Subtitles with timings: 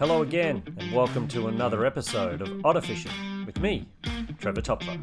[0.00, 3.86] Hello again, and welcome to another episode of Otter Fishing with me,
[4.38, 4.98] Trevor Topfer.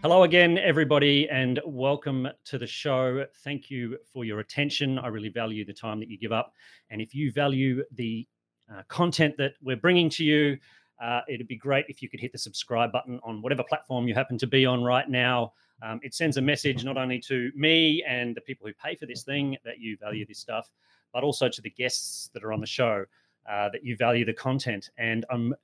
[0.00, 3.26] Hello again, everybody, and welcome to the show.
[3.44, 4.98] Thank you for your attention.
[4.98, 6.54] I really value the time that you give up.
[6.88, 8.26] And if you value the
[8.74, 10.56] uh, content that we're bringing to you,
[10.98, 14.14] uh, it'd be great if you could hit the subscribe button on whatever platform you
[14.14, 15.52] happen to be on right now.
[15.82, 19.04] Um, it sends a message not only to me and the people who pay for
[19.04, 20.70] this thing that you value this stuff,
[21.12, 23.04] but also to the guests that are on the show
[23.50, 24.90] uh, that you value the content.
[24.98, 25.54] And I'm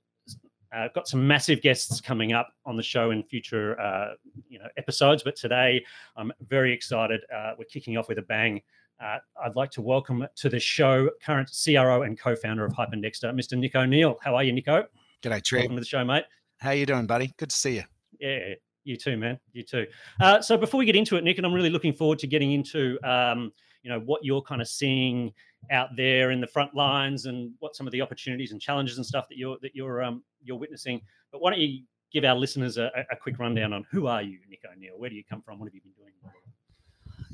[0.72, 4.14] uh, got some massive guests coming up on the show in future, uh,
[4.48, 5.22] you know, episodes.
[5.22, 5.84] But today,
[6.16, 7.20] I'm very excited.
[7.34, 8.60] Uh, we're kicking off with a bang.
[9.02, 13.02] Uh, I'd like to welcome to the show current CRO and co-founder of Hype &
[13.02, 13.56] Dexter, Mr.
[13.56, 14.18] Nick O'Neill.
[14.22, 14.86] How are you, Nico?
[15.22, 15.60] G'day, Trey.
[15.60, 16.24] Welcome to the show, mate.
[16.58, 17.32] How you doing, buddy?
[17.38, 17.84] Good to see you.
[18.18, 19.38] Yeah, you too, man.
[19.52, 19.86] You too.
[20.20, 22.52] Uh, so before we get into it, Nick, and I'm really looking forward to getting
[22.52, 25.32] into, um, you know, what you're kind of seeing
[25.70, 29.06] out there in the front lines and what some of the opportunities and challenges and
[29.06, 31.00] stuff that you're that you're um, you're witnessing.
[31.32, 34.38] But why don't you give our listeners a, a quick rundown on who are you,
[34.48, 34.94] Nick O'Neill?
[34.96, 35.58] Where do you come from?
[35.58, 36.12] What have you been doing?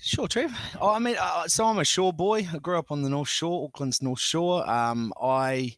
[0.00, 0.52] Sure, Trev.
[0.80, 2.47] Oh, I mean, uh, so I'm a shore boy.
[2.52, 4.69] I grew up on the North Shore, Auckland's North Shore.
[4.69, 5.76] Um, I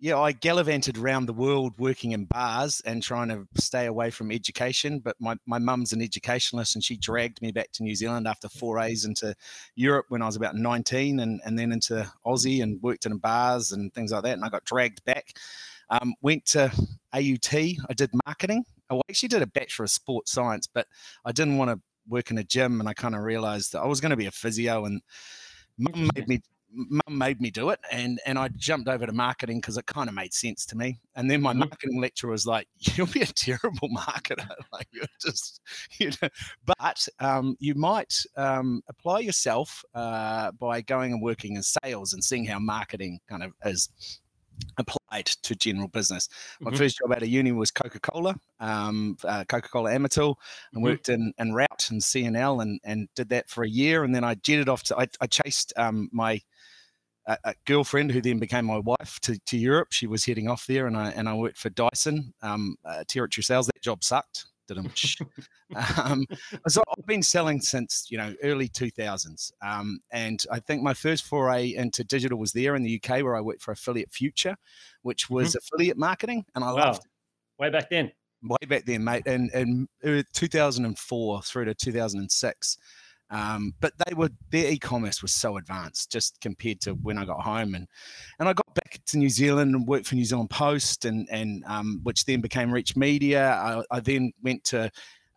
[0.00, 4.32] yeah, I gallivanted around the world working in bars and trying to stay away from
[4.32, 4.98] education.
[4.98, 8.48] But my, my mum's an educationalist and she dragged me back to New Zealand after
[8.48, 9.34] forays into
[9.76, 13.72] Europe when I was about 19 and, and then into Aussie and worked in bars
[13.72, 14.34] and things like that.
[14.34, 15.32] And I got dragged back.
[15.90, 16.72] Um, went to
[17.12, 17.54] AUT.
[17.54, 18.64] I did marketing.
[18.90, 20.86] I actually did a Bachelor of Sports Science, but
[21.24, 22.80] I didn't want to work in a gym.
[22.80, 25.02] And I kind of realized that I was going to be a physio and
[25.78, 26.40] mum made me
[26.74, 30.08] mum made me do it and and I jumped over to marketing because it kind
[30.08, 31.00] of made sense to me.
[31.14, 31.60] And then my mm-hmm.
[31.60, 34.48] marketing lecturer was like, You'll be a terrible marketer.
[34.72, 35.60] like you're just
[35.98, 36.28] you know,
[36.78, 42.22] but um, you might um, apply yourself uh, by going and working in sales and
[42.22, 43.88] seeing how marketing kind of is
[44.78, 46.28] applied to general business.
[46.60, 46.78] My mm-hmm.
[46.78, 50.34] first job out of uni was Coca Cola, um, uh, Coca Cola Amatil,
[50.72, 50.82] and mm-hmm.
[50.82, 54.04] worked in, in route and CNL and, and did that for a year.
[54.04, 56.40] And then I jetted off to, I, I chased um, my
[57.26, 59.88] a, a, girlfriend who then became my wife to, to Europe.
[59.90, 63.42] She was heading off there, and I and I worked for Dyson um, uh, territory
[63.42, 63.66] sales.
[63.66, 64.46] That job sucked.
[64.66, 65.16] Didn't.
[66.02, 66.24] um,
[66.68, 71.24] so I've been selling since you know early 2000s, um, and I think my first
[71.24, 74.56] foray into digital was there in the UK, where I worked for Affiliate Future,
[75.02, 75.58] which was mm-hmm.
[75.58, 76.86] affiliate marketing, and I wow.
[76.86, 77.04] loved.
[77.04, 77.10] It.
[77.62, 78.12] Way back then.
[78.42, 82.78] Way back then, mate, and in uh, 2004 through to 2006.
[83.30, 87.40] Um, but they were their e-commerce was so advanced just compared to when I got
[87.40, 87.88] home and
[88.38, 91.64] and I got back to New Zealand and worked for New Zealand Post and and
[91.66, 93.52] um, which then became Reach Media.
[93.52, 94.90] I, I then went to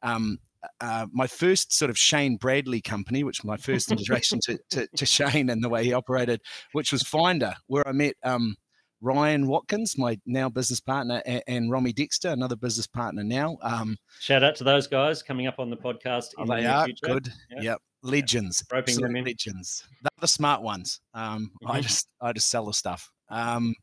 [0.03, 0.37] um,
[0.81, 4.87] uh, my first sort of Shane Bradley company, which was my first introduction to, to,
[4.95, 6.41] to, Shane and the way he operated,
[6.73, 8.55] which was Finda, where I met um,
[9.01, 13.57] Ryan Watkins, my now business partner, and, and Romy Dexter, another business partner now.
[13.61, 16.29] Um, Shout out to those guys coming up on the podcast.
[16.37, 17.05] Oh, they the are future.
[17.05, 17.33] good.
[17.51, 17.61] Yeah.
[17.61, 18.65] Yep, legends.
[18.69, 18.77] Yeah.
[18.77, 19.25] Roping them in.
[19.25, 19.87] Legends.
[20.01, 20.99] They're the smart ones.
[21.13, 21.71] Um, mm-hmm.
[21.71, 23.11] I just I just sell the stuff.
[23.29, 23.75] Um,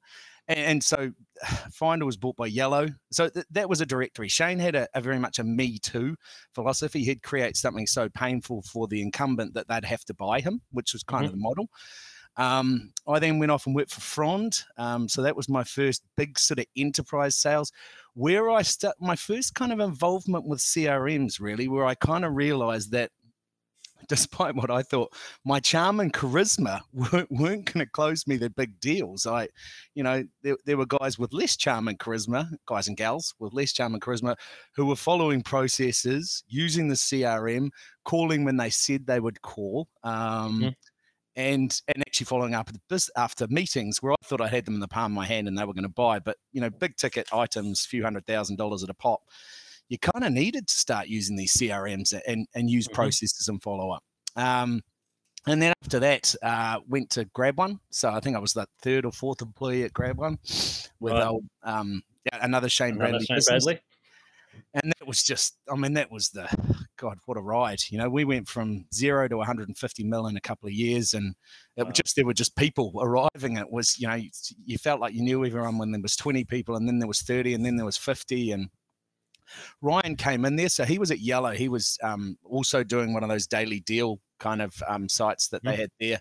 [0.48, 1.10] and, and, so
[1.44, 2.88] Finda was bought by Yellow.
[3.12, 4.28] So th- that was a directory.
[4.28, 6.16] Shane had a, a, very much a me too
[6.54, 7.04] philosophy.
[7.04, 10.92] He'd create something so painful for the incumbent that they'd have to buy him, which
[10.92, 11.26] was kind mm-hmm.
[11.26, 11.68] of the model.
[12.36, 14.62] Um, I then went off and worked for Frond.
[14.76, 17.72] Um, so that was my first big sort of enterprise sales,
[18.14, 22.34] where I start my first kind of involvement with CRMs, really, where I kind of
[22.34, 23.10] realized that
[24.08, 28.50] despite what I thought, my charm and charisma weren't, weren't going to close me the
[28.50, 29.26] big deals.
[29.26, 29.48] I,
[29.94, 33.52] you know, there, there were guys with less charm and charisma, guys and gals with
[33.52, 34.36] less charm and charisma,
[34.74, 37.70] who were following processes, using the CRM,
[38.04, 39.88] calling when they said they would call.
[40.02, 40.68] Um, mm-hmm
[41.36, 42.70] and and actually following up
[43.16, 45.58] after meetings where I thought I had them in the palm of my hand and
[45.58, 48.82] they were going to buy, but you know, big ticket items, few hundred thousand dollars
[48.82, 49.20] at a pop,
[49.88, 52.94] you kind of needed to start using these CRMs and and use mm-hmm.
[52.94, 54.02] processes and follow up.
[54.36, 54.82] Um,
[55.46, 57.78] and then after that, uh, went to GrabOne.
[57.90, 60.38] So I think I was the third or fourth employee at GrabOne
[61.00, 61.26] with right.
[61.26, 63.26] old, um, another Shane another Bradley.
[63.26, 63.80] Shane Bradley
[64.74, 66.48] and that was just i mean that was the
[66.96, 68.08] god what a ride you know?
[68.08, 71.34] We went from zero to 150 mil in a couple of years and
[71.76, 71.90] it wow.
[71.90, 73.56] just there were just people arriving.
[73.56, 74.30] It was you know you,
[74.64, 77.22] you, felt like you knew everyone when there was 20 people and then there was
[77.22, 78.68] 30 and then there was 50 and
[79.82, 80.68] ryan came in there.
[80.68, 81.50] So he was at yellow.
[81.50, 85.62] He was um, also doing one of those daily deal kind of um, sites that
[85.64, 85.78] they mm.
[85.78, 86.20] had there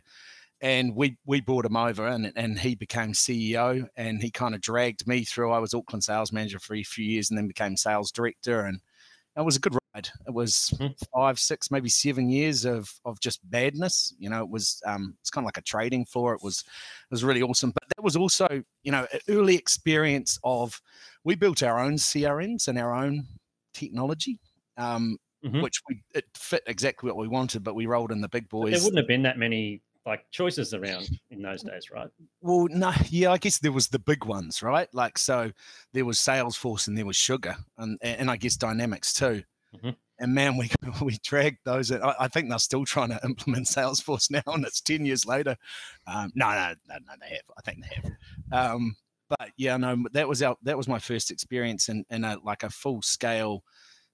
[0.64, 4.62] and we we brought him over and, and he became CEO and he kind of
[4.62, 5.52] dragged me through.
[5.52, 8.80] I was Auckland sales manager for a few years and then became sales director and
[9.36, 10.10] it was a good ride.
[10.26, 10.94] It was mm-hmm.
[11.14, 14.14] five, six, maybe seven years of of just badness.
[14.18, 16.34] You know, it was um, it's kind of like a trading floor.
[16.34, 17.72] It was it was really awesome.
[17.72, 20.82] But that was also you know an early experience of
[21.26, 23.26] we built our own CRMs and our own
[23.74, 24.40] technology.
[24.78, 25.62] Um, mm-hmm.
[25.62, 28.72] Which we it fit exactly what we wanted, but we rolled in the big boys.
[28.72, 32.10] But there wouldn't have been that many like choices around in those days, right?
[32.42, 34.88] Well, no, yeah, I guess there was the big ones, right?
[34.94, 35.52] Like so,
[35.94, 39.44] there was Salesforce and there was Sugar, and and I guess Dynamics too.
[39.76, 39.90] Mm-hmm.
[40.20, 40.70] And man, we
[41.02, 41.92] we dragged those.
[41.92, 45.56] I, I, think they're still trying to implement Salesforce now, and it's ten years later.
[46.08, 47.46] Um, no, no, no, no, they have.
[47.58, 48.76] I think they have.
[48.76, 48.96] Um,
[49.30, 52.64] but yeah, no, that was our that was my first experience in in a like
[52.64, 53.64] a full scale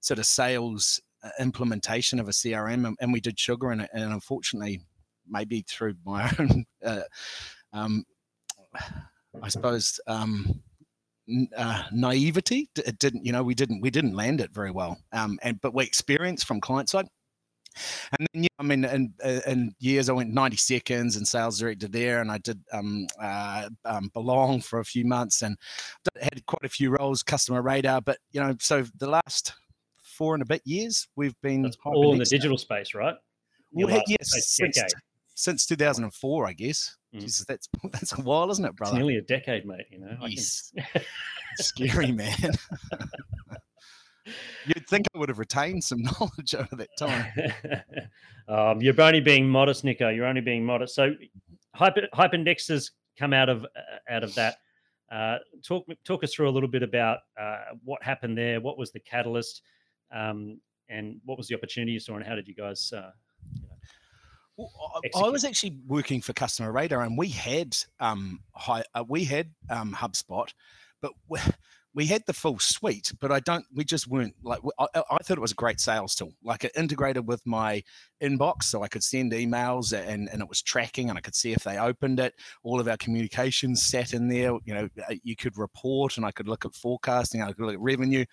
[0.00, 4.12] sort of sales uh, implementation of a CRM, and, and we did Sugar, and, and
[4.12, 4.80] unfortunately
[5.30, 7.02] maybe through my own, uh,
[7.72, 8.04] um,
[9.42, 10.62] I suppose, um,
[11.56, 12.68] uh, naivety.
[12.76, 14.98] It didn't, you know, we didn't we didn't land it very well.
[15.12, 17.06] Um, and but we experienced from client side.
[18.18, 19.14] And then, yeah, I mean, in,
[19.46, 23.68] in years, I went 90 seconds and sales director there, and I did um, uh,
[23.84, 25.56] um, belong for a few months and
[26.20, 28.00] had quite a few roles, customer radar.
[28.00, 29.54] But, you know, so the last
[30.02, 33.14] four and a bit years, we've been all in the digital space, right?
[33.72, 34.76] Well, yes, since,
[35.40, 36.96] since 2004, I guess.
[37.14, 37.20] Mm.
[37.20, 38.92] Jesus, that's that's a while, isn't it, brother?
[38.92, 39.86] It's nearly a decade, mate.
[39.90, 40.16] You know.
[40.26, 40.72] Yes.
[40.92, 41.02] Can...
[41.56, 42.36] Scary man.
[44.66, 47.26] You'd think I would have retained some knowledge over that time.
[48.48, 50.10] um, you're only being modest, Nico.
[50.10, 50.94] You're only being modest.
[50.94, 51.14] So,
[51.74, 52.02] hyper
[53.18, 54.56] come out of uh, out of that.
[55.10, 58.60] Uh, talk talk us through a little bit about uh, what happened there.
[58.60, 59.62] What was the catalyst,
[60.14, 63.10] um, and what was the opportunity you saw, and how did you guys uh,
[65.14, 69.50] I was actually working for Customer Radar, and we had um, high, uh, we had
[69.68, 70.52] um, HubSpot,
[71.00, 71.12] but
[71.92, 73.64] we had the full suite, but I don't.
[73.74, 74.60] We just weren't like.
[74.78, 76.32] I, I, thought it was a great sales tool.
[76.42, 77.82] Like it integrated with my
[78.22, 81.52] inbox, so I could send emails, and and it was tracking, and I could see
[81.52, 82.34] if they opened it.
[82.62, 84.52] All of our communications sat in there.
[84.64, 87.42] You know, uh, you could report, and I could look at forecasting.
[87.42, 88.24] I could look at revenue.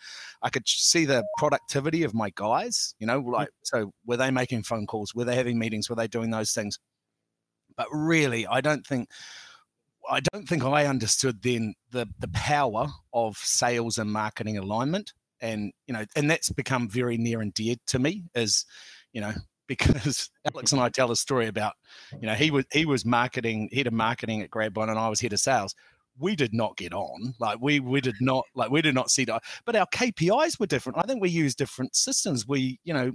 [0.43, 2.93] I could see the productivity of my guys.
[2.99, 5.15] You know, like so, were they making phone calls?
[5.15, 5.89] Were they having meetings?
[5.89, 6.77] Were they doing those things?
[7.75, 9.09] But really, I don't think
[10.09, 15.71] I don't think I understood then the the power of sales and marketing alignment, and
[15.87, 18.23] you know, and that's become very near and dear to me.
[18.35, 18.65] Is
[19.13, 19.33] you know
[19.67, 21.73] because Alex and I tell a story about
[22.19, 25.21] you know he was he was marketing head of marketing at GrabOne and I was
[25.21, 25.75] head of sales.
[26.19, 27.35] We did not get on.
[27.39, 29.43] Like we we did not like we did not see that.
[29.65, 30.97] But our KPIs were different.
[30.97, 32.47] I think we used different systems.
[32.47, 33.11] We you know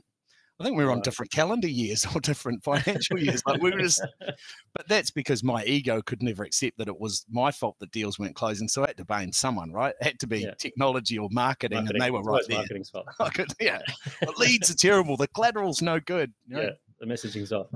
[0.60, 3.43] I think we were on different calendar years or different financial years.
[3.46, 4.04] Like we were just,
[4.75, 8.19] but that's because my ego could never accept that it was my fault that deals
[8.19, 8.69] weren't closing.
[8.69, 9.94] So I had to blame someone, right?
[10.00, 10.54] It had to be yeah.
[10.58, 12.58] technology or marketing, marketing, and they were right there.
[12.58, 13.06] Marketing's fault.
[13.34, 13.81] Could, yeah,
[14.20, 15.16] the leads are terrible.
[15.16, 16.32] The collateral's no good.
[16.46, 16.62] You know?
[16.62, 16.70] Yeah,
[17.00, 17.69] the messaging's off.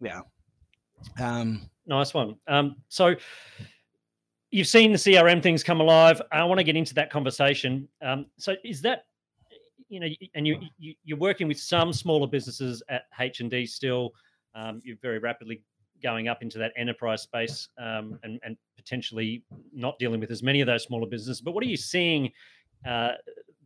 [0.00, 0.20] Yeah.
[1.20, 2.36] Um, nice one.
[2.48, 3.14] Um, so
[4.50, 6.22] you've seen the CRM things come alive.
[6.32, 7.88] I want to get into that conversation.
[8.02, 9.06] Um, so is that
[9.94, 13.64] you know, and you, you you're working with some smaller businesses at H and D
[13.64, 14.10] still.
[14.56, 15.62] Um, you're very rapidly
[16.02, 19.42] going up into that enterprise space um, and, and potentially
[19.72, 21.40] not dealing with as many of those smaller businesses.
[21.40, 22.30] But what are you seeing
[22.86, 23.12] uh,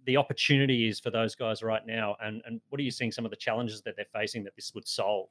[0.05, 2.17] the opportunity is for those guys right now?
[2.23, 4.73] And, and what are you seeing some of the challenges that they're facing that this
[4.75, 5.29] would solve?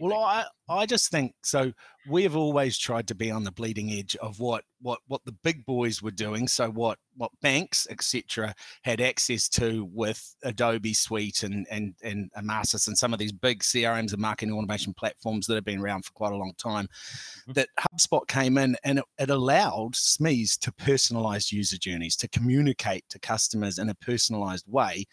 [0.00, 0.46] Well, think?
[0.68, 1.72] I I just think so.
[2.08, 5.32] We have always tried to be on the bleeding edge of what what what the
[5.32, 6.48] big boys were doing.
[6.48, 8.54] So what what banks etc.
[8.82, 13.60] had access to with Adobe Suite and and and Emarsys and some of these big
[13.60, 16.86] CRMs and marketing automation platforms that have been around for quite a long time.
[16.86, 17.52] Mm-hmm.
[17.52, 23.04] That HubSpot came in and it, it allowed SMEs to personalize user journeys to communicate
[23.10, 25.06] to customers in a personalized way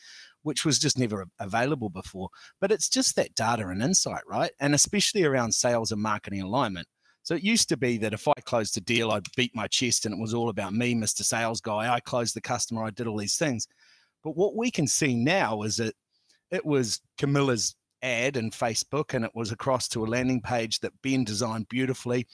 [0.43, 2.29] which was just never available before.
[2.59, 4.51] But it's just that data and insight, right?
[4.59, 6.78] And especially around sales and marketing alignment.
[7.29, 10.07] So it used to be that if I closed a deal, I'd beat my chest
[10.07, 11.21] and it was all about me, Mr.
[11.21, 11.93] Sales Guy.
[11.93, 13.67] I closed the customer, I did all these things.
[14.23, 15.93] But what we can see now is that
[16.49, 20.99] it was Camilla's ad in Facebook and it was across to a landing page that
[21.03, 22.25] Ben designed beautifully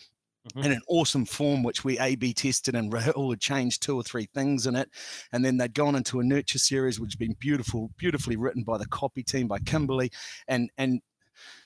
[0.47, 0.63] mm-hmm.
[0.65, 4.03] in an awesome form, which we A B tested and Rahul had changed two or
[4.03, 4.89] three things in it.
[5.33, 8.77] And then they'd gone into a nurture series, which had been beautiful, beautifully written by
[8.77, 10.13] the copy team by Kimberly.
[10.47, 11.01] And, and,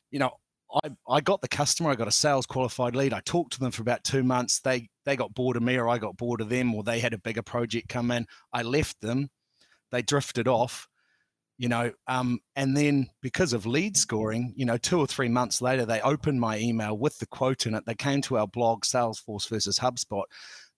[0.10, 0.32] you know,
[0.84, 3.14] I, I got the customer, I got a sales qualified lead.
[3.14, 4.60] I talked to them for about two months.
[4.60, 7.14] They they got bored of me or I got bored of them or they had
[7.14, 8.28] a bigger project come in.
[8.54, 9.30] I left them.
[9.92, 10.88] They drifted off
[11.58, 15.62] you know um, and then because of lead scoring you know two or three months
[15.62, 18.84] later they opened my email with the quote in it they came to our blog
[18.84, 20.24] salesforce versus hubspot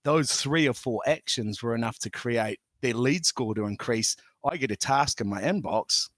[0.03, 4.57] those three or four actions were enough to create their lead score to increase I
[4.57, 6.09] get a task in my inbox,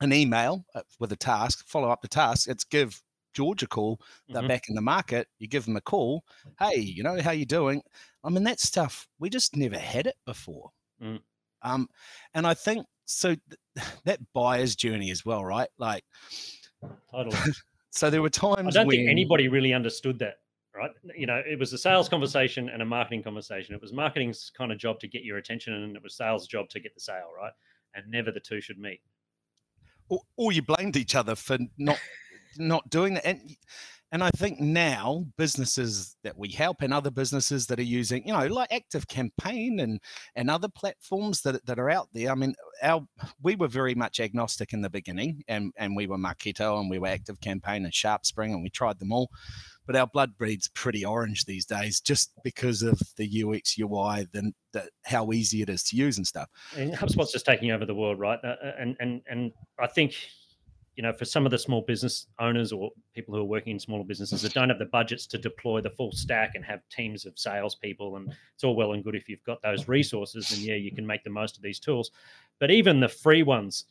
[0.00, 2.48] an email uh, with a task, follow up the task.
[2.48, 3.02] It's give
[3.32, 4.00] George a call.
[4.28, 4.48] They're mm-hmm.
[4.48, 5.28] back in the market.
[5.38, 6.24] You give them a call.
[6.58, 7.82] Hey, you know how you doing?
[8.24, 10.70] I mean, that stuff we just never had it before.
[11.02, 11.20] Mm.
[11.62, 11.88] Um,
[12.34, 13.36] and I think so.
[13.76, 15.68] Th- that buyer's journey as well, right?
[15.78, 16.04] Like,
[17.10, 17.36] totally.
[17.90, 18.76] so there were times.
[18.76, 18.96] I don't when...
[18.96, 20.34] think anybody really understood that.
[20.72, 23.74] Right, you know, it was a sales conversation and a marketing conversation.
[23.74, 26.68] It was marketing's kind of job to get your attention, and it was sales' job
[26.70, 27.50] to get the sale, right?
[27.94, 29.00] And never the two should meet.
[30.10, 31.98] Or, you blamed each other for not
[32.58, 33.26] not doing that.
[33.26, 33.56] And
[34.12, 38.32] and I think now businesses that we help and other businesses that are using, you
[38.32, 40.00] know, like Active Campaign and
[40.34, 42.32] and other platforms that, that are out there.
[42.32, 43.06] I mean, our
[43.40, 46.98] we were very much agnostic in the beginning, and and we were Marketo and we
[46.98, 49.30] were Active Campaign and SharpSpring, and we tried them all.
[49.86, 54.52] But our blood breeds pretty orange these days, just because of the UX UI, then
[55.04, 56.48] how easy it is to use and stuff.
[56.76, 58.38] And HubSpot's just taking over the world, right?
[58.44, 60.14] Uh, and and and I think
[61.00, 63.78] you know, for some of the small business owners or people who are working in
[63.78, 67.24] smaller businesses that don't have the budgets to deploy the full stack and have teams
[67.24, 70.74] of salespeople, and it's all well and good if you've got those resources, and yeah,
[70.74, 72.10] you can make the most of these tools.
[72.58, 73.84] But even the free ones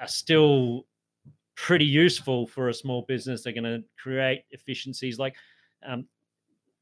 [0.00, 0.86] are still
[1.54, 3.42] pretty useful for a small business.
[3.42, 5.18] They're going to create efficiencies.
[5.18, 5.34] Like,
[5.86, 6.06] um,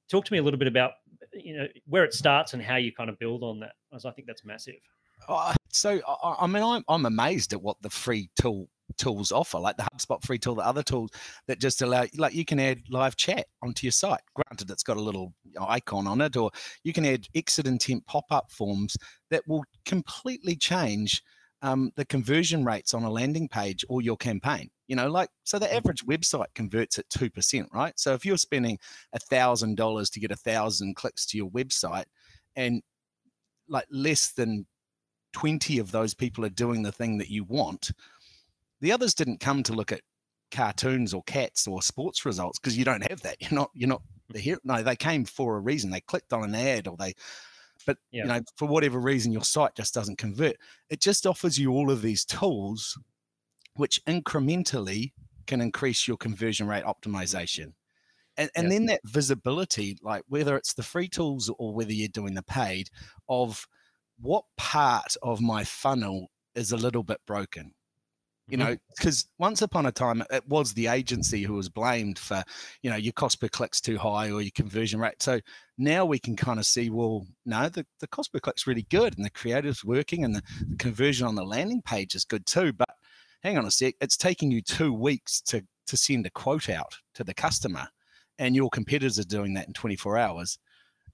[0.08, 0.92] talk to me a little bit about
[1.32, 4.10] you know where it starts and how you kind of build on that, because I
[4.10, 4.74] think that's massive.
[5.28, 9.58] Uh, so I, I mean, I'm I'm amazed at what the free tool tools offer,
[9.58, 11.10] like the HubSpot free tool, the other tools
[11.46, 14.20] that just allow, like you can add live chat onto your site.
[14.34, 16.50] Granted, it's got a little icon on it, or
[16.84, 18.96] you can add exit intent pop up forms
[19.30, 21.22] that will completely change
[21.62, 24.68] um, the conversion rates on a landing page or your campaign.
[24.88, 27.98] You know, like so the average website converts at two percent, right?
[27.98, 28.78] So if you're spending
[29.12, 32.04] a thousand dollars to get a thousand clicks to your website,
[32.56, 32.82] and
[33.68, 34.66] like less than
[35.32, 37.92] 20 of those people are doing the thing that you want,
[38.82, 40.02] the others didn't come to look at
[40.50, 43.36] cartoons or cats or sports results because you don't have that.
[43.40, 44.58] You're not you're not the hero.
[44.64, 45.90] No, they came for a reason.
[45.90, 47.14] They clicked on an ad or they
[47.86, 48.22] but yeah.
[48.22, 50.56] you know, for whatever reason your site just doesn't convert.
[50.90, 52.98] It just offers you all of these tools
[53.74, 55.12] which incrementally
[55.46, 57.72] can increase your conversion rate optimization.
[58.36, 58.70] And, and yeah.
[58.70, 62.88] then that visibility, like whether it's the free tools or whether you're doing the paid,
[63.28, 63.66] of
[64.20, 67.72] what part of my funnel is a little bit broken
[68.48, 68.70] you mm-hmm.
[68.70, 72.42] know because once upon a time it was the agency who was blamed for
[72.82, 75.22] you know your cost per click's too high or your conversion rate.
[75.22, 75.40] So
[75.78, 79.16] now we can kind of see well no the, the cost per click's really good
[79.16, 82.72] and the creative's working and the, the conversion on the landing page is good too.
[82.72, 82.90] But
[83.42, 86.94] hang on a sec it's taking you two weeks to to send a quote out
[87.14, 87.86] to the customer
[88.38, 90.58] and your competitors are doing that in 24 hours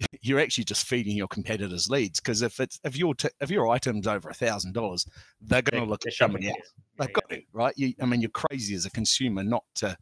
[0.23, 3.69] you're actually just feeding your competitors leads because if it's if your t- if your
[3.69, 5.07] item's over a thousand dollars,
[5.41, 6.73] they're going to look at somebody else.
[6.99, 7.75] They've got to right.
[7.77, 9.97] You, I mean, you're crazy as a consumer not to.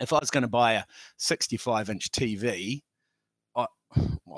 [0.00, 0.84] If I was going to buy a
[1.16, 2.82] 65 inch TV,
[3.54, 3.66] I,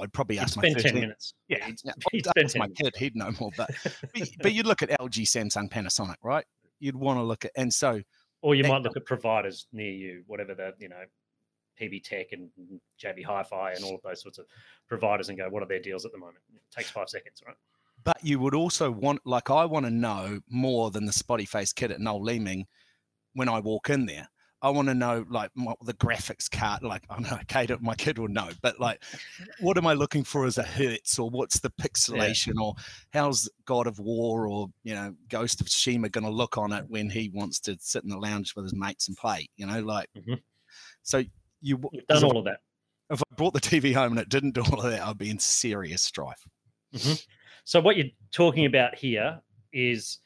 [0.01, 1.35] i'd probably ask my 10 minutes.
[1.49, 1.69] Yeah,
[2.15, 2.95] I'd ask my kid.
[2.97, 3.51] He'd know more.
[3.57, 3.71] But
[4.15, 6.45] but, but you'd look at LG, Samsung, Panasonic, right?
[6.81, 8.03] You'd want to look at and so.
[8.41, 11.03] Or you might look at providers near you, whatever the you know
[11.81, 12.49] PB Tech and
[13.03, 14.47] JB Hi-Fi and all of those sorts of
[14.89, 16.39] providers and go, what are their deals at the moment?
[16.55, 17.57] It takes five seconds, right?
[18.05, 21.73] But you would also want, like, I want to know more than the spotty face
[21.73, 22.67] kid at Noel Leeming
[23.35, 24.29] when I walk in there.
[24.61, 26.83] I want to know like my, the graphics card.
[26.83, 29.03] Like I know, Kate, my kid will know, but like,
[29.61, 32.63] what am I looking for as a hertz, or what's the pixelation, yeah.
[32.63, 32.75] or
[33.13, 36.85] how's God of War or you know Ghost of Shima going to look on it
[36.89, 39.49] when he wants to sit in the lounge with his mates and play?
[39.57, 40.35] You know, like, mm-hmm.
[41.03, 41.23] so
[41.61, 42.61] you You've done all of that.
[43.11, 45.31] If I brought the TV home and it didn't do all of that, I'd be
[45.31, 46.47] in serious strife.
[46.95, 47.15] Mm-hmm.
[47.65, 49.41] So what you're talking about here
[49.73, 50.19] is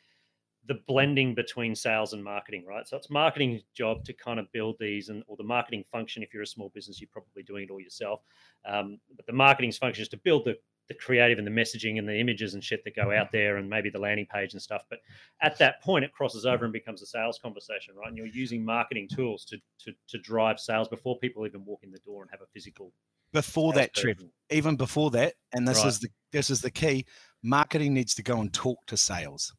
[0.66, 2.86] the blending between sales and marketing, right?
[2.86, 6.22] So it's marketing's job to kind of build these, and or the marketing function.
[6.22, 8.20] If you're a small business, you're probably doing it all yourself.
[8.64, 10.56] Um, but the marketing's function is to build the
[10.88, 13.36] the creative and the messaging and the images and shit that go out mm-hmm.
[13.36, 14.84] there and maybe the landing page and stuff.
[14.90, 15.00] But
[15.40, 18.08] at that point, it crosses over and becomes a sales conversation, right?
[18.08, 21.90] And you're using marketing tools to to, to drive sales before people even walk in
[21.90, 22.92] the door and have a physical.
[23.32, 24.20] Before that, trip,
[24.50, 25.86] even before that, and this right.
[25.86, 27.06] is the this is the key.
[27.42, 29.54] Marketing needs to go and talk to sales.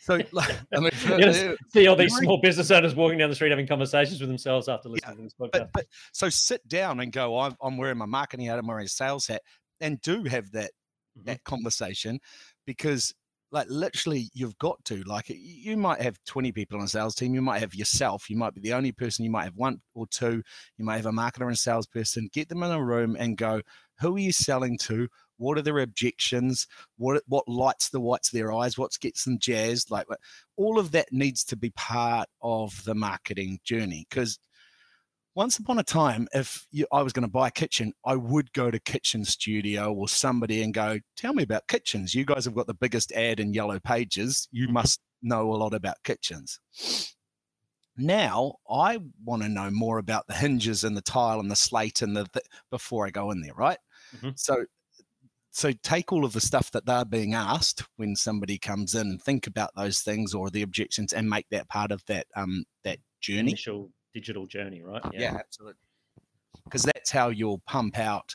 [0.00, 3.36] So, like, I mean, uh, uh, see all these small business owners walking down the
[3.36, 5.50] street having conversations with themselves after listening yeah, to this podcast.
[5.52, 7.38] But, but, so sit down and go.
[7.38, 8.58] I'm, I'm wearing my marketing hat.
[8.58, 9.42] I'm wearing a sales hat
[9.80, 10.70] and do have that
[11.16, 11.26] mm-hmm.
[11.26, 12.18] that conversation
[12.66, 13.14] because
[13.50, 17.34] like literally you've got to like you might have 20 people on a sales team
[17.34, 20.06] you might have yourself you might be the only person you might have one or
[20.08, 20.42] two
[20.76, 23.62] you might have a marketer and salesperson get them in a room and go
[24.00, 25.08] Who are you selling to?
[25.38, 26.66] What are their objections?
[26.96, 28.76] What what lights the whites of their eyes?
[28.76, 29.90] What gets them jazzed?
[29.90, 30.06] Like
[30.56, 34.38] all of that needs to be part of the marketing journey because
[35.38, 38.52] once upon a time, if you, I was going to buy a kitchen, I would
[38.52, 42.12] go to Kitchen Studio or somebody and go, "Tell me about kitchens.
[42.12, 44.48] You guys have got the biggest ad in Yellow Pages.
[44.50, 44.72] You mm-hmm.
[44.74, 46.58] must know a lot about kitchens."
[47.96, 52.02] Now I want to know more about the hinges and the tile and the slate
[52.02, 53.78] and the th- before I go in there, right?
[54.16, 54.30] Mm-hmm.
[54.34, 54.64] So
[55.52, 59.22] so take all of the stuff that they're being asked when somebody comes in and
[59.22, 62.98] think about those things or the objections and make that part of that um that
[63.20, 65.02] journey initial digital journey, right?
[65.12, 65.80] Yeah, yeah absolutely.
[66.64, 68.34] Because that's how you'll pump out,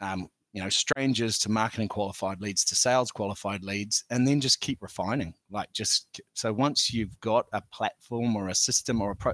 [0.00, 4.60] um, you know, strangers to marketing qualified leads to sales qualified leads, and then just
[4.60, 5.34] keep refining.
[5.50, 9.32] Like just so once you've got a platform or a system or a pro,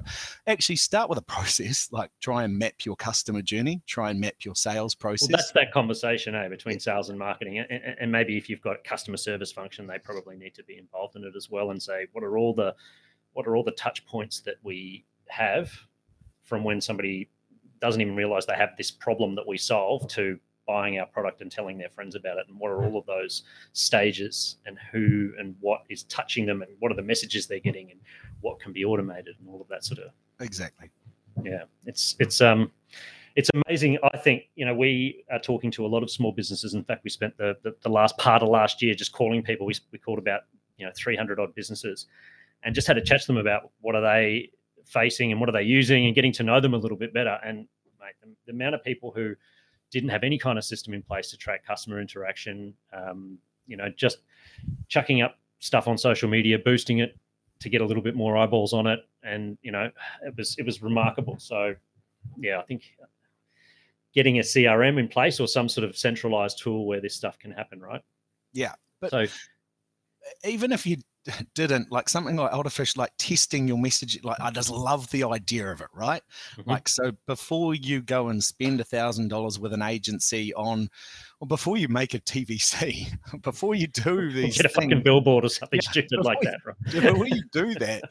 [0.48, 1.88] actually start with a process.
[1.92, 5.28] Like try and map your customer journey, try and map your sales process.
[5.28, 8.82] Well, that's that conversation, eh, between sales and marketing, and, and maybe if you've got
[8.82, 12.06] customer service function, they probably need to be involved in it as well, and say
[12.12, 12.74] what are all the
[13.32, 15.70] what are all the touch points that we have
[16.42, 17.28] from when somebody
[17.80, 21.50] doesn't even realize they have this problem that we solve to buying our product and
[21.50, 25.56] telling their friends about it and what are all of those stages and who and
[25.60, 28.00] what is touching them and what are the messages they're getting and
[28.40, 30.90] what can be automated and all of that sort of exactly.
[31.42, 32.70] Yeah it's it's um
[33.34, 36.74] it's amazing i think you know we are talking to a lot of small businesses.
[36.74, 39.66] In fact we spent the the, the last part of last year just calling people.
[39.66, 40.42] We, we called about
[40.76, 42.06] you know 300 odd businesses
[42.62, 44.50] and just had to chat to them about what are they
[44.86, 47.38] facing and what are they using and getting to know them a little bit better.
[47.44, 47.66] And
[48.00, 49.34] mate, the, the amount of people who
[49.90, 53.88] didn't have any kind of system in place to track customer interaction, um, you know,
[53.96, 54.18] just
[54.88, 57.16] chucking up stuff on social media, boosting it
[57.60, 59.90] to get a little bit more eyeballs on it, and you know,
[60.26, 61.38] it was it was remarkable.
[61.38, 61.74] So,
[62.38, 62.82] yeah, I think
[64.14, 67.52] getting a CRM in place or some sort of centralized tool where this stuff can
[67.52, 68.02] happen, right?
[68.52, 69.26] Yeah, but so
[70.44, 70.96] even if you
[71.54, 75.70] didn't like something like artificial like testing your message like i just love the idea
[75.70, 76.22] of it right
[76.56, 76.70] mm-hmm.
[76.70, 80.88] like so before you go and spend a thousand dollars with an agency on
[81.40, 83.06] or before you make a tvc
[83.42, 86.58] before you do these get a things, fucking billboard or something yeah, stupid like that
[86.64, 86.76] right?
[86.92, 88.02] before you do that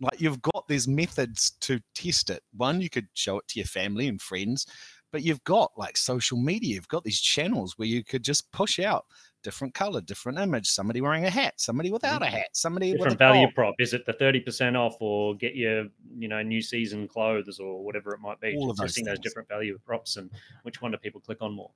[0.00, 3.66] like you've got these methods to test it one you could show it to your
[3.66, 4.66] family and friends
[5.10, 8.78] but you've got like social media you've got these channels where you could just push
[8.78, 9.06] out
[9.42, 12.36] different color, different image, somebody wearing a hat, somebody without a mm-hmm.
[12.36, 13.74] hat, somebody different with a value prop.
[13.78, 15.86] Is it the 30% off or get your,
[16.18, 18.56] you know, new season clothes or whatever it might be?
[18.56, 19.06] All of those, things.
[19.06, 20.30] those different value props and
[20.62, 21.70] which one do people click on more?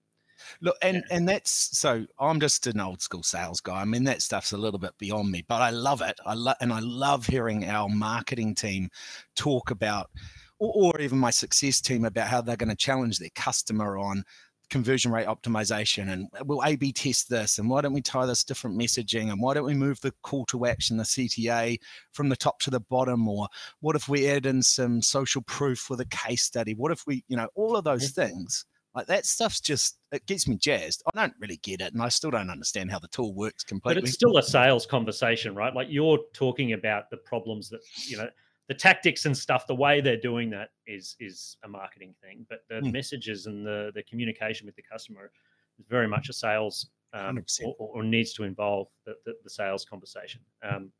[0.60, 1.16] Look, and yeah.
[1.16, 3.80] and that's so I'm just an old school sales guy.
[3.80, 6.18] I mean, that stuff's a little bit beyond me, but I love it.
[6.24, 8.88] I love and I love hearing our marketing team
[9.36, 10.10] talk about,
[10.58, 14.24] or, or even my success team about how they're going to challenge their customer on
[14.70, 18.44] conversion rate optimization and we'll A B test this and why don't we tie this
[18.44, 21.78] different messaging and why don't we move the call to action, the CTA
[22.12, 23.48] from the top to the bottom or
[23.80, 26.74] what if we add in some social proof with a case study?
[26.74, 30.48] What if we, you know, all of those things like that stuff's just it gets
[30.48, 31.02] me jazzed.
[31.14, 34.00] I don't really get it, and I still don't understand how the tool works completely.
[34.00, 35.72] But it's still a sales conversation, right?
[35.72, 38.28] Like you're talking about the problems that you know
[38.70, 42.60] the tactics and stuff, the way they're doing that is is a marketing thing, but
[42.68, 42.92] the mm.
[42.92, 45.32] messages and the the communication with the customer
[45.80, 49.84] is very much a sales um, or, or, needs to involve the, the, the sales
[49.84, 50.40] conversation.
[50.62, 50.92] Um,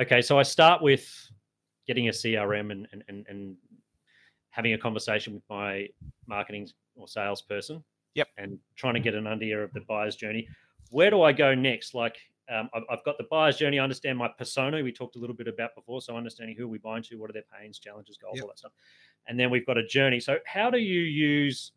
[0.00, 1.06] okay, so I start with
[1.86, 3.56] getting a CRM and, and and and
[4.48, 5.86] having a conversation with my
[6.26, 7.84] marketing or salesperson.
[8.14, 8.28] Yep.
[8.38, 10.48] And trying to get an idea of the buyer's journey.
[10.88, 11.92] Where do I go next?
[11.92, 12.16] Like
[12.50, 13.78] um, I've, I've, got the buyer's journey.
[13.78, 14.82] I understand my persona.
[14.82, 16.00] We talked a little bit about before.
[16.00, 18.44] So understanding who we buying to, what are their pains, challenges, goals, yep.
[18.44, 18.72] all that stuff.
[19.26, 20.20] And then we've got a journey.
[20.20, 21.72] So how do you use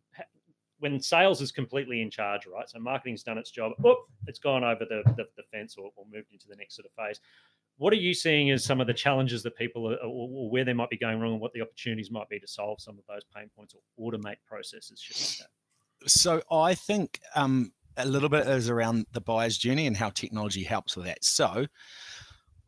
[0.82, 2.68] when sales is completely in charge, right?
[2.68, 3.74] So marketing's done its job.
[4.28, 6.92] It's gone over the, the, the fence or, or, moved into the next sort of
[6.94, 7.20] phase.
[7.78, 10.66] What are you seeing as some of the challenges that people are, or, or where
[10.66, 13.04] they might be going wrong and what the opportunities might be to solve some of
[13.08, 15.00] those pain points or automate processes?
[15.00, 15.18] Should
[16.08, 20.64] So I think um, a little bit is around the buyer's journey and how technology
[20.64, 21.24] helps with that.
[21.24, 21.68] So,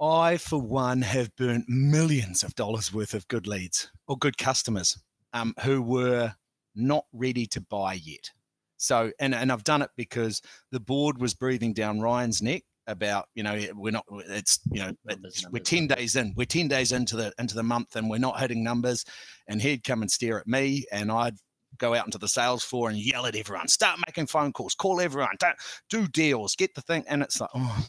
[0.02, 4.98] I, for one, have burnt millions of dollars worth of good leads or good customers
[5.34, 6.34] um, who were
[6.76, 8.32] not ready to buy yet.
[8.78, 13.30] So, and, and I've done it because the board was breathing down Ryan's neck about,
[13.34, 16.92] you know, we're not, it's, you know, it's, we're 10 days in, we're 10 days
[16.92, 19.06] into the, into the month and we're not hitting numbers.
[19.48, 21.38] And he'd come and stare at me and I'd
[21.84, 25.02] go out into the sales floor and yell at everyone, start making phone calls, call
[25.02, 25.58] everyone, don't
[25.90, 27.04] do deals, get the thing.
[27.08, 27.86] And it's like, oh,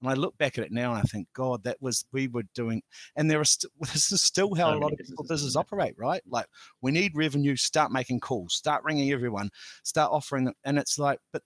[0.00, 2.44] And I look back at it now and I think, God, that was we were
[2.54, 2.82] doing,
[3.16, 5.94] and there are st- this is still how so a lot of people businesses operate,
[5.98, 6.22] right?
[6.28, 6.46] Like
[6.80, 9.50] we need revenue, start making calls, start ringing everyone,
[9.82, 11.42] start offering them, and it's like, but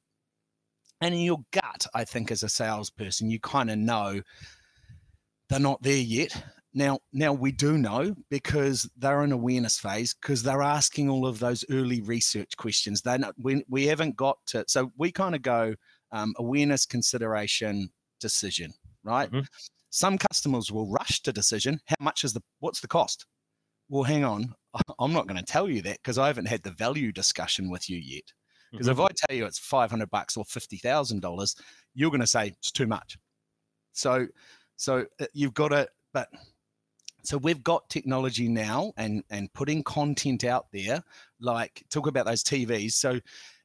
[1.01, 4.23] and in your gut, I think as a salesperson, you kind of know
[5.49, 6.43] they're not there yet.
[6.77, 11.39] Now, now we do know because they're in awareness phase because they're asking all of
[11.39, 13.01] those early research questions.
[13.01, 15.75] They we we haven't got to so we kind of go
[16.13, 17.89] um, awareness, consideration,
[18.21, 19.31] decision, right?
[19.31, 19.47] Mm-hmm.
[19.89, 21.81] Some customers will rush to decision.
[21.87, 23.25] How much is the what's the cost?
[23.89, 24.55] Well, hang on,
[24.99, 27.89] I'm not going to tell you that because I haven't had the value discussion with
[27.89, 28.25] you yet.
[28.71, 29.01] Because mm-hmm.
[29.01, 31.57] if I tell you it's 500 bucks or fifty thousand dollars,
[31.95, 33.17] you're going to say it's too much.
[33.95, 34.27] So,
[34.77, 36.29] so uh, you've got to, but
[37.27, 41.03] so we've got technology now and and putting content out there
[41.41, 43.19] like talk about those tvs so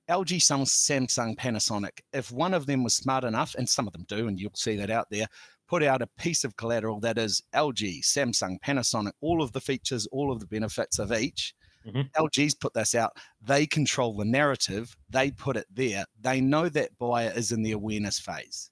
[0.09, 4.27] lg samsung panasonic if one of them was smart enough and some of them do
[4.27, 5.27] and you'll see that out there
[5.67, 10.07] put out a piece of collateral that is lg samsung panasonic all of the features
[10.11, 11.53] all of the benefits of each
[11.85, 12.23] Mm-hmm.
[12.23, 13.17] LG's put this out.
[13.41, 14.95] They control the narrative.
[15.09, 16.05] They put it there.
[16.19, 18.70] They know that buyer is in the awareness phase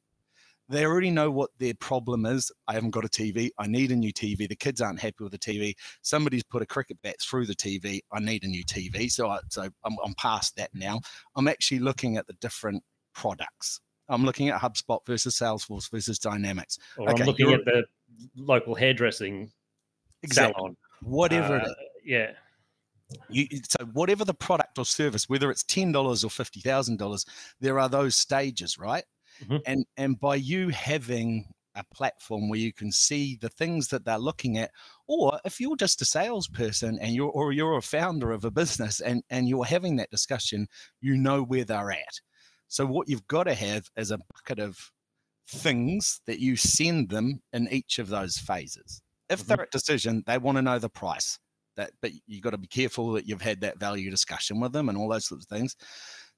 [0.70, 2.52] they already know what their problem is.
[2.68, 3.50] I haven't got a TV.
[3.58, 4.48] I need a new TV.
[4.48, 5.74] The kids aren't happy with the TV.
[6.04, 8.02] Somebody's put a cricket bat through the TV.
[8.12, 9.12] I need a new TV.
[9.12, 11.02] So, I, so I'm, I'm past that now.
[11.36, 12.84] I'm actually looking at the different
[13.16, 13.82] products.
[14.08, 16.78] I'm looking at HubSpot versus Salesforce versus Dynamics.
[16.98, 17.86] Or okay, I'm looking at the
[18.36, 19.52] local hairdressing
[20.24, 20.54] exactly.
[20.56, 20.78] salon.
[21.02, 21.62] Whatever.
[21.62, 21.74] Uh,
[22.06, 22.32] yeah.
[23.30, 27.26] You, so whatever the product or service, whether it's ten dollars or fifty thousand dollars,
[27.60, 29.04] there are those stages, right?
[29.43, 29.58] Mm-hmm.
[29.65, 34.17] And and by you having a platform where you can see the things that they're
[34.17, 34.71] looking at,
[35.08, 38.99] or if you're just a salesperson and you're or you're a founder of a business
[38.99, 40.67] and, and you're having that discussion,
[41.02, 42.19] you know where they're at.
[42.67, 44.78] So what you've got to have is a bucket of
[45.47, 49.02] things that you send them in each of those phases.
[49.30, 49.47] If mm-hmm.
[49.47, 51.39] they're at decision, they want to know the price.
[51.78, 54.89] That, but you've got to be careful that you've had that value discussion with them
[54.89, 55.75] and all those sorts of things.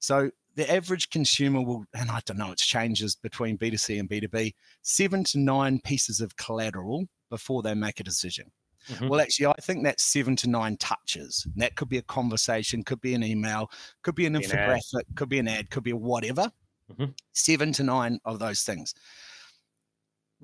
[0.02, 4.52] So the average consumer will, and I don't know, it changes between B2C and B2B,
[4.82, 8.50] seven to nine pieces of collateral before they make a decision.
[8.88, 9.08] Mm-hmm.
[9.08, 11.46] Well, actually, I think that's seven to nine touches.
[11.54, 13.70] That could be a conversation, could be an email,
[14.02, 16.50] could be an be infographic, an could be an ad, could be whatever.
[16.90, 17.12] Mm-hmm.
[17.32, 18.94] Seven to nine of those things.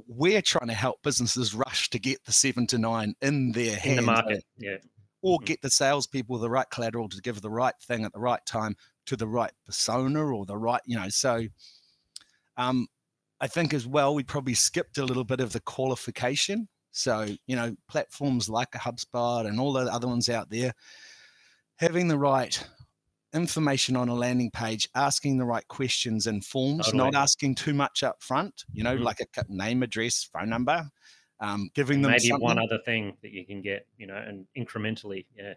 [0.06, 3.98] We're trying to help businesses rush to get the seven to nine in their hands.
[3.98, 4.76] In the market, yeah.
[5.20, 5.46] Or mm-hmm.
[5.46, 8.76] get the salespeople the right collateral to give the right thing at the right time
[9.08, 11.46] to the right persona or the right, you know, so
[12.56, 12.86] um,
[13.40, 16.68] I think as well, we probably skipped a little bit of the qualification.
[16.90, 20.72] So, you know, platforms like a HubSpot and all the other ones out there,
[21.76, 22.62] having the right
[23.32, 27.10] information on a landing page, asking the right questions and forms, totally.
[27.10, 29.04] not asking too much up front, you know, mm-hmm.
[29.04, 30.90] like a name, address, phone number,
[31.40, 32.42] um, giving them maybe something.
[32.44, 35.54] one other thing that you can get, you know, and incrementally, yeah.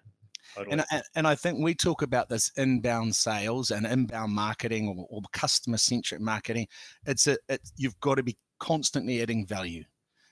[0.56, 0.84] Totally.
[0.91, 5.21] And, and I think we talk about this inbound sales and inbound marketing or, or
[5.32, 6.67] customer centric marketing.
[7.06, 9.84] It's a it's, you've got to be constantly adding value.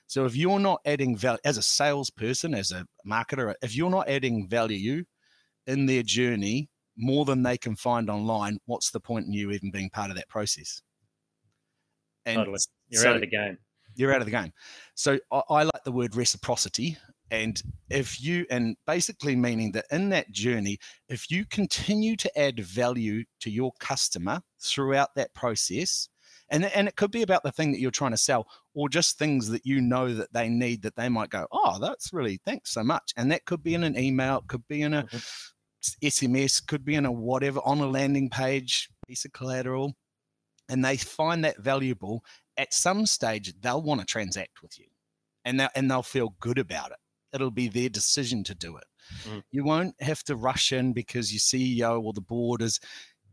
[0.06, 4.08] So if you're not adding value as a salesperson, as a marketer, if you're not
[4.08, 5.04] adding value
[5.66, 9.70] in their journey more than they can find online, what's the point in you even
[9.70, 10.82] being part of that process?
[12.26, 12.58] And totally.
[12.88, 13.58] You're so, out of the game.
[13.94, 14.52] You're out of the game.
[14.94, 16.96] So I, I like the word reciprocity
[17.30, 22.58] and if you, and basically meaning that in that journey, if you continue to add
[22.58, 26.08] value to your customer throughout that process,
[26.48, 29.18] and, and it could be about the thing that you're trying to sell or just
[29.18, 32.72] things that you know that they need that they might go, oh, that's really, thanks
[32.72, 33.12] so much.
[33.16, 36.06] And that could be in an email, could be in a mm-hmm.
[36.06, 39.94] SMS, could be in a whatever, on a landing page, piece of collateral.
[40.68, 42.24] And they find that valuable.
[42.56, 44.86] At some stage, they'll want to transact with you
[45.44, 46.98] and, they and they'll feel good about it
[47.32, 48.84] it'll be their decision to do it.
[49.24, 49.42] Mm.
[49.50, 52.80] You won't have to rush in because your CEO or the board is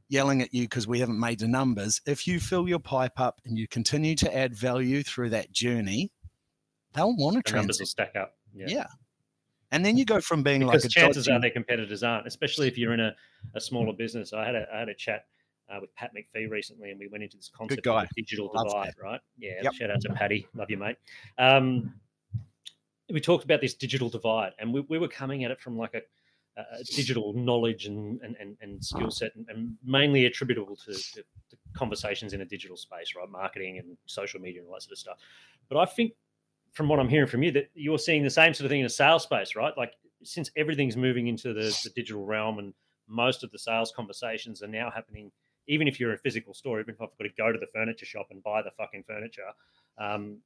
[0.10, 2.02] yelling at you because we haven't made the numbers.
[2.06, 6.12] If you fill your pipe up and you continue to add value through that journey,
[6.94, 8.36] they'll want to the numbers will stack up.
[8.54, 8.66] Yeah.
[8.68, 8.88] yeah.
[9.72, 11.36] And then you go from being because like chances dodgy...
[11.36, 13.14] are their competitors aren't, especially if you're in a,
[13.54, 14.32] a smaller business.
[14.32, 15.26] I had a I had a chat
[15.70, 18.88] uh, with Pat McPhee recently, and we went into this concept of digital Love divide.
[18.88, 19.04] That.
[19.04, 19.22] Right?
[19.38, 19.60] Yeah.
[19.64, 19.74] Yep.
[19.74, 20.48] Shout out to Patty.
[20.56, 20.96] Love you, mate.
[21.38, 21.94] Um,
[23.12, 25.94] we talked about this digital divide, and we, we were coming at it from like
[25.94, 26.02] a,
[26.58, 31.24] a digital knowledge and and, and, and skill set, and, and, mainly attributable to, to,
[31.50, 33.30] to, conversations in a digital space, right?
[33.30, 35.18] Marketing and social media and all that sort of stuff.
[35.70, 36.14] But I think,
[36.74, 38.86] from what I'm hearing from you, that you're seeing the same sort of thing in
[38.86, 39.78] a sales space, right?
[39.78, 39.94] Like
[40.24, 42.74] since everything's moving into the, the digital realm, and
[43.08, 45.32] most of the sales conversations are now happening
[45.68, 48.06] even if you're a physical store, even if I've got to go to the furniture
[48.06, 49.52] shop and buy the fucking furniture,
[49.98, 50.40] um,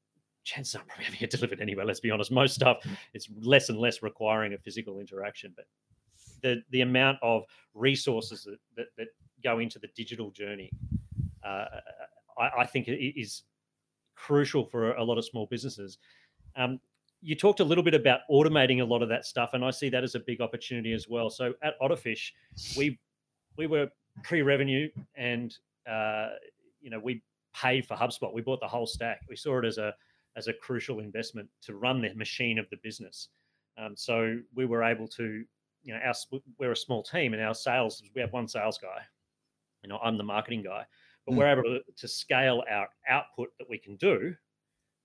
[0.44, 1.86] chances are probably having it delivered anywhere.
[1.86, 2.32] Let's be honest.
[2.32, 5.66] Most stuff is less and less requiring a physical interaction, but
[6.42, 9.08] the the amount of resources that that, that
[9.44, 10.72] go into the digital journey,
[11.44, 11.66] uh,
[12.38, 13.44] I, I, think is
[14.16, 15.98] crucial for a lot of small businesses.
[16.56, 16.80] Um,
[17.22, 19.90] you talked a little bit about automating a lot of that stuff, and I see
[19.90, 21.30] that as a big opportunity as well.
[21.30, 22.32] So at Otterfish,
[22.78, 23.00] we
[23.58, 23.90] we were
[24.24, 25.56] pre-revenue, and
[25.90, 26.30] uh,
[26.82, 27.24] you know we
[27.54, 28.34] paid for HubSpot.
[28.34, 29.22] We bought the whole stack.
[29.30, 29.94] We saw it as a
[30.36, 33.30] as a crucial investment to run the machine of the business.
[33.78, 35.44] Um, so we were able to,
[35.84, 36.14] you know, our
[36.58, 39.02] we're a small team, and our sales we have one sales guy.
[39.84, 40.86] You know, I'm the marketing guy,
[41.26, 41.38] but mm.
[41.38, 44.36] we're able to, to scale our output that we can do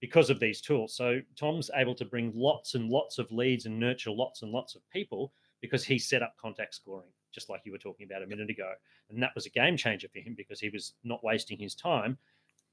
[0.00, 0.94] because of these tools.
[0.94, 4.74] So Tom's able to bring lots and lots of leads and nurture lots and lots
[4.74, 8.26] of people because he set up contact scoring, just like you were talking about a
[8.26, 8.72] minute ago.
[9.08, 12.18] And that was a game changer for him because he was not wasting his time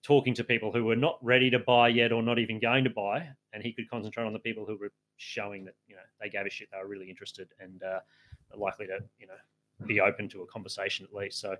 [0.03, 2.89] talking to people who were not ready to buy yet or not even going to
[2.89, 3.27] buy.
[3.53, 6.45] And he could concentrate on the people who were showing that, you know, they gave
[6.45, 7.99] a shit, they were really interested and uh,
[8.55, 11.39] likely to, you know, be open to a conversation at least.
[11.39, 11.55] So,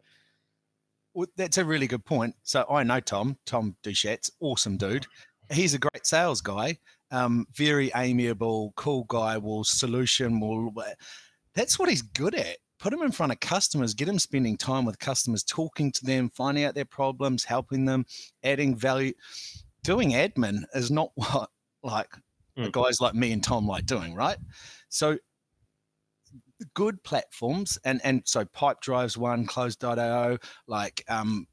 [1.13, 2.35] well, that's a really good point.
[2.43, 5.07] So I know Tom, Tom Duchette's awesome dude
[5.51, 6.77] he's a great sales guy,
[7.11, 9.37] um, very amiable, cool guy.
[9.37, 10.71] Will solution will.
[11.53, 12.57] That's what he's good at.
[12.79, 16.29] Put them in front of customers, get them spending time with customers, talking to them,
[16.29, 18.05] finding out their problems, helping them,
[18.43, 19.13] adding value.
[19.83, 21.49] Doing admin is not what
[21.81, 22.09] like
[22.57, 22.71] mm.
[22.71, 24.37] guys like me and Tom like doing, right?
[24.89, 25.17] So
[26.73, 31.45] good platforms and and so Pipedrive's one close.io like um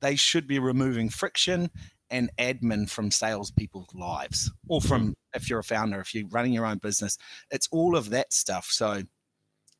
[0.00, 1.70] they should be removing friction
[2.12, 5.12] and admin from salespeople's lives, or from mm-hmm.
[5.34, 7.16] if you're a founder, if you're running your own business,
[7.50, 8.66] it's all of that stuff.
[8.66, 9.02] So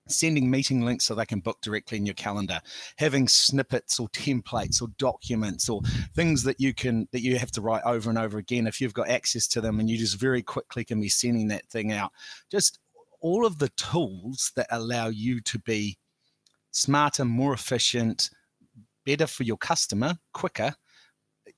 [0.08, 2.60] sending meeting links so they can book directly in your calendar
[2.96, 5.80] having snippets or templates or documents or
[6.14, 8.94] things that you can that you have to write over and over again if you've
[8.94, 12.10] got access to them and you just very quickly can be sending that thing out.
[12.50, 12.80] Just
[13.20, 15.96] all of the tools that allow you to be
[16.72, 18.30] smarter more efficient
[19.04, 20.74] better for your customer quicker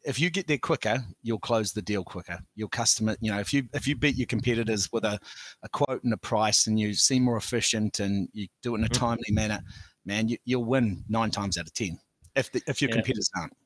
[0.04, 2.38] if you get there quicker, you'll close the deal quicker.
[2.54, 5.18] Your customer, you know, if you if you beat your competitors with a,
[5.62, 8.84] a quote and a price, and you seem more efficient and you do it in
[8.84, 9.04] a mm-hmm.
[9.04, 9.60] timely manner,
[10.04, 11.98] man, you, will win nine times out of ten.
[12.36, 12.96] If the, if your yeah.
[12.96, 13.56] competitors aren't.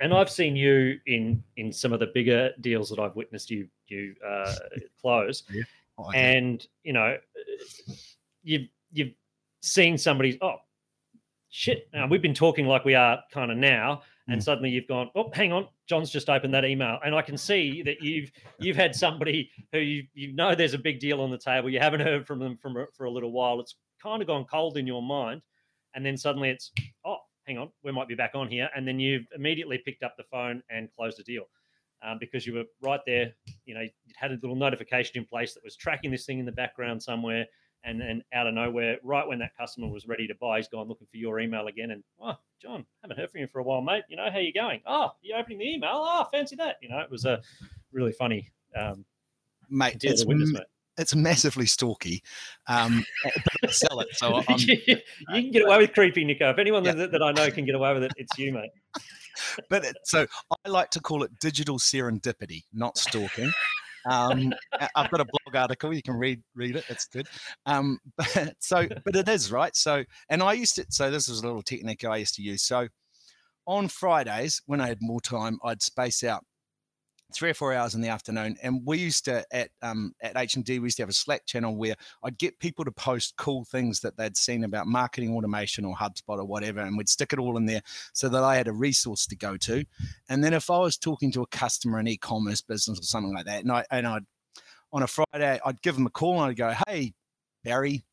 [0.00, 3.68] And I've seen you in in some of the bigger deals that I've witnessed you
[3.88, 4.54] you uh,
[5.00, 5.62] close, yeah.
[5.98, 7.16] oh, and you know,
[8.42, 9.12] you've you've
[9.62, 10.56] seen somebody's oh
[11.48, 11.88] shit.
[11.94, 14.44] Now we've been talking like we are kind of now and mm.
[14.44, 17.82] suddenly you've gone, oh, hang on, John's just opened that email, and I can see
[17.82, 21.38] that you've you've had somebody who you you know there's a big deal on the
[21.38, 21.70] table.
[21.70, 23.60] You haven't heard from them from for a little while.
[23.60, 25.42] It's kind of gone cold in your mind,
[25.94, 26.72] and then suddenly it's
[27.04, 30.14] oh, hang on, we might be back on here, and then you've immediately picked up
[30.16, 31.44] the phone and closed the deal.
[32.04, 33.32] Um, because you were right there,
[33.64, 36.44] you know, you had a little notification in place that was tracking this thing in
[36.44, 37.46] the background somewhere
[37.86, 40.88] and then out of nowhere, right when that customer was ready to buy, he's gone
[40.88, 41.92] looking for your email again.
[41.92, 44.04] And oh, John, haven't heard from you for a while, mate.
[44.08, 44.80] You know how you going?
[44.86, 45.90] Oh, you opening the email?
[45.92, 46.76] Oh, fancy that.
[46.80, 47.42] You know, it was a
[47.92, 49.04] really funny, um,
[49.68, 49.98] mate.
[50.02, 50.62] It's, mate.
[50.96, 52.22] it's massively stalky.
[52.66, 53.04] Um,
[53.68, 54.08] sell it.
[54.12, 54.96] So I'm, you
[55.28, 56.50] can get away with creepy, Nico.
[56.50, 56.92] If anyone yeah.
[56.92, 58.70] that, that I know can get away with it, it's you, mate.
[59.68, 60.26] but it, so
[60.64, 63.52] I like to call it digital serendipity, not stalking.
[64.08, 64.52] Um,
[64.94, 66.84] I've got a blog article you can read read it.
[66.88, 67.26] It's good.
[67.66, 69.74] Um, but, so, but it is right.
[69.74, 70.86] So, and I used to.
[70.90, 72.62] So this was a little technique I used to use.
[72.62, 72.88] So,
[73.66, 76.44] on Fridays when I had more time, I'd space out
[77.34, 78.56] three or four hours in the afternoon.
[78.62, 81.14] And we used to at um, at H and D, we used to have a
[81.14, 85.34] Slack channel where I'd get people to post cool things that they'd seen about marketing
[85.34, 88.56] automation or HubSpot or whatever, and we'd stick it all in there so that I
[88.56, 89.84] had a resource to go to.
[90.28, 93.46] And then if I was talking to a customer in e-commerce business or something like
[93.46, 94.24] that, and I and I'd
[94.92, 97.14] on a Friday, I'd give them a call and I'd go, "Hey,
[97.64, 98.04] Barry."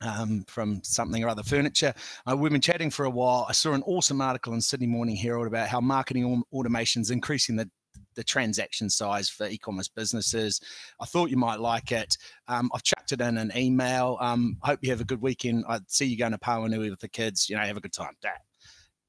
[0.00, 1.94] Um, from something or other furniture.
[2.28, 3.46] Uh, we've been chatting for a while.
[3.48, 7.56] I saw an awesome article in Sydney Morning Herald about how marketing automation is increasing
[7.56, 7.70] the
[8.14, 10.60] the transaction size for e-commerce businesses.
[11.00, 12.16] I thought you might like it.
[12.48, 14.18] Um, I've chucked it in an email.
[14.20, 15.64] Um, hope you have a good weekend.
[15.68, 17.48] I see you going to Pauanui with the kids.
[17.48, 18.14] You know, have a good time.
[18.22, 18.38] Dad.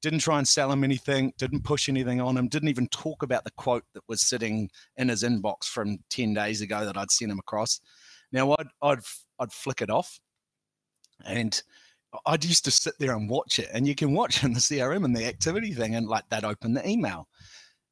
[0.02, 1.32] didn't try and sell him anything.
[1.38, 2.48] Didn't push anything on him.
[2.48, 6.60] Didn't even talk about the quote that was sitting in his inbox from ten days
[6.60, 7.80] ago that I'd sent him across.
[8.32, 9.00] Now I'd I'd
[9.38, 10.18] I'd flick it off,
[11.24, 11.62] and
[12.24, 15.04] I'd used to sit there and watch it, and you can watch in the CRM
[15.04, 17.28] and the activity thing, and like that open the email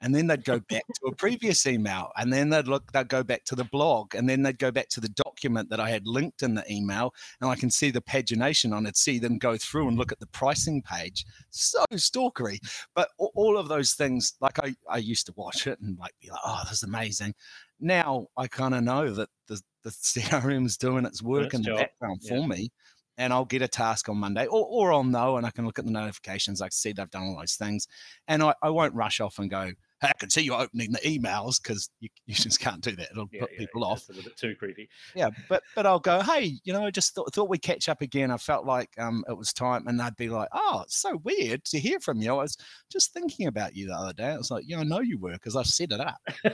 [0.04, 3.22] and then they'd go back to a previous email, and then they'd look, they'd go
[3.22, 6.06] back to the blog, and then they'd go back to the document that I had
[6.06, 9.56] linked in the email, and I can see the pagination on it, see them go
[9.56, 11.24] through and look at the pricing page.
[11.50, 12.58] So stalkery,
[12.94, 16.28] but all of those things, like I, I used to watch it and like be
[16.28, 17.34] like, oh, this is amazing.
[17.80, 21.68] Now I kind of know that the the CRM is doing its work in the
[21.68, 21.78] job.
[21.78, 22.36] background yeah.
[22.36, 22.70] for me
[23.18, 25.78] and I'll get a task on Monday, or, or I'll know and I can look
[25.78, 26.60] at the notifications.
[26.60, 27.86] I can see they've done all those things,
[28.28, 29.70] and I, I won't rush off and go.
[30.04, 33.10] Hey, I can see you opening the emails because you, you just can't do that.
[33.10, 34.06] It'll yeah, put yeah, people off.
[34.08, 34.88] a little bit too creepy.
[35.14, 36.20] Yeah, but but I'll go.
[36.20, 38.30] Hey, you know, I just thought, thought we'd catch up again.
[38.30, 41.64] I felt like um it was time, and they'd be like, "Oh, it's so weird
[41.66, 42.30] to hear from you.
[42.32, 42.56] I was
[42.90, 45.32] just thinking about you the other day." I was like, "Yeah, I know you were
[45.32, 46.20] because I've set it up."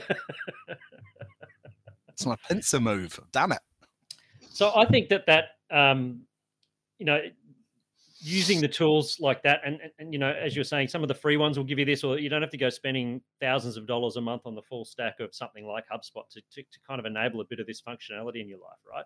[2.09, 3.19] it's my pincer move.
[3.21, 3.61] I've done it.
[4.49, 6.21] So I think that that um,
[6.99, 7.19] you know,
[8.21, 11.07] using the tools like that, and, and, and you know, as you're saying, some of
[11.07, 13.77] the free ones will give you this, or you don't have to go spending thousands
[13.77, 16.79] of dollars a month on the full stack of something like HubSpot to, to, to
[16.87, 19.05] kind of enable a bit of this functionality in your life, right?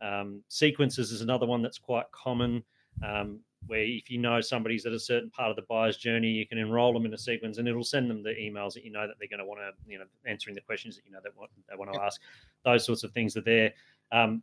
[0.00, 2.62] Um, sequences is another one that's quite common.
[3.02, 6.46] Um, where if you know somebody's at a certain part of the buyer's journey, you
[6.46, 9.06] can enroll them in a sequence, and it'll send them the emails that you know
[9.06, 11.36] that they're going to want to, you know, answering the questions that you know that
[11.36, 12.20] want, they want to ask.
[12.64, 13.72] Those sorts of things are there.
[14.10, 14.42] Um,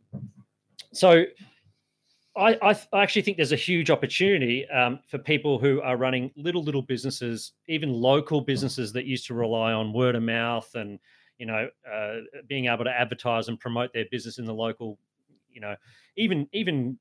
[0.92, 1.24] so
[2.36, 6.30] I, I, I, actually think there's a huge opportunity um, for people who are running
[6.36, 11.00] little little businesses, even local businesses that used to rely on word of mouth and
[11.38, 12.16] you know uh,
[12.48, 14.98] being able to advertise and promote their business in the local,
[15.50, 15.74] you know,
[16.16, 16.98] even even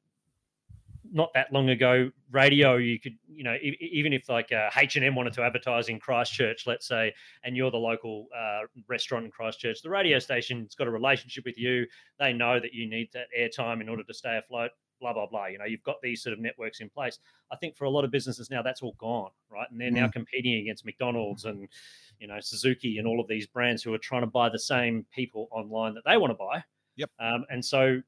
[1.12, 5.06] not that long ago, radio you could you know e- even if like H and
[5.06, 7.14] M wanted to advertise in Christchurch, let's say,
[7.44, 11.58] and you're the local uh, restaurant in Christchurch, the radio station's got a relationship with
[11.60, 11.86] you.
[12.18, 15.48] They know that you need that airtime in order to stay afloat blah blah blah.
[15.48, 17.20] You know, you've got these sort of networks in place.
[17.52, 19.68] I think for a lot of businesses now, that's all gone, right?
[19.72, 19.96] And they're mm.
[19.96, 21.68] now competing against McDonald's and
[22.20, 25.06] you know Suzuki and all of these brands who are trying to buy the same
[25.12, 26.64] people online that they want to buy.
[26.96, 27.10] Yep.
[27.20, 28.02] Um, and so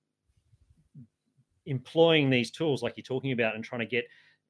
[1.66, 4.06] employing these tools like you're talking about and trying to get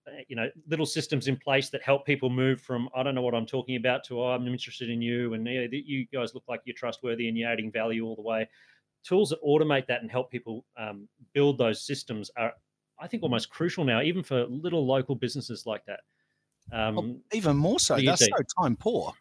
[0.07, 3.21] uh, you know little systems in place that help people move from i don't know
[3.21, 6.33] what i'm talking about to oh, i'm interested in you and you, know, you guys
[6.33, 8.47] look like you're trustworthy and you're adding value all the way
[9.03, 12.53] tools that automate that and help people um, build those systems are,
[12.99, 15.99] I think, almost crucial now, even for little local businesses like that.
[16.71, 19.13] Um, well, even more so, that's so time poor.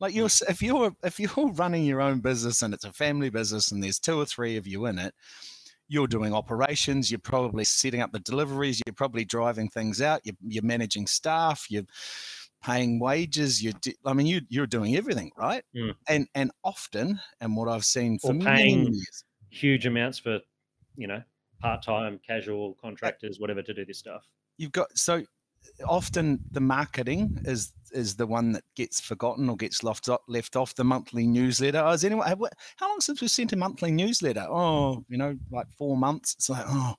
[0.00, 3.72] Like you're, if you're if you're running your own business and it's a family business
[3.72, 5.14] and there's two or three of you in it,
[5.88, 7.10] you're doing operations.
[7.10, 8.80] You're probably setting up the deliveries.
[8.86, 10.20] You're probably driving things out.
[10.24, 11.66] You're, you're managing staff.
[11.68, 11.84] You're
[12.64, 13.62] paying wages.
[13.62, 13.72] You,
[14.04, 15.94] I mean, you you're doing everything right, mm.
[16.08, 20.40] and and often, and what I've seen for paying years, huge amounts for,
[20.96, 21.22] you know,
[21.60, 24.22] part time, casual contractors, whatever, to do this stuff.
[24.56, 25.24] You've got so
[25.86, 30.74] often the marketing is is the one that gets forgotten or gets left left off
[30.74, 31.78] the monthly newsletter.
[31.78, 32.26] Oh, is anyone
[32.76, 34.46] how long since we sent a monthly newsletter?
[34.48, 36.34] Oh, you know, like four months.
[36.34, 36.94] It's like oh,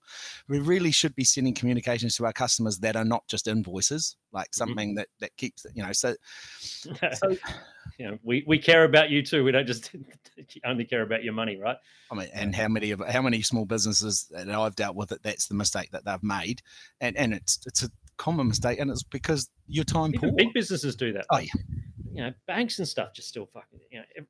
[0.48, 4.48] we really should be sending communications to our customers that are not just invoices, like
[4.48, 4.58] mm-hmm.
[4.58, 4.98] something mm-hmm.
[4.98, 5.92] that that keeps you know.
[5.92, 6.16] So,
[7.14, 7.36] so
[7.98, 9.44] you know, we we care about you too.
[9.44, 9.92] We don't just
[10.66, 11.78] only care about your money, right?
[12.12, 15.24] I mean, and how many of how many small businesses that I've dealt with that
[15.24, 16.62] that's the mistake that they've made,
[17.02, 20.38] and and it's it's a common mistake, and it's because your time Even poor.
[20.38, 21.26] Big businesses do that.
[21.30, 21.52] Oh yeah.
[22.12, 23.80] You know, banks and stuff just still fucking.
[23.92, 24.28] You know, every,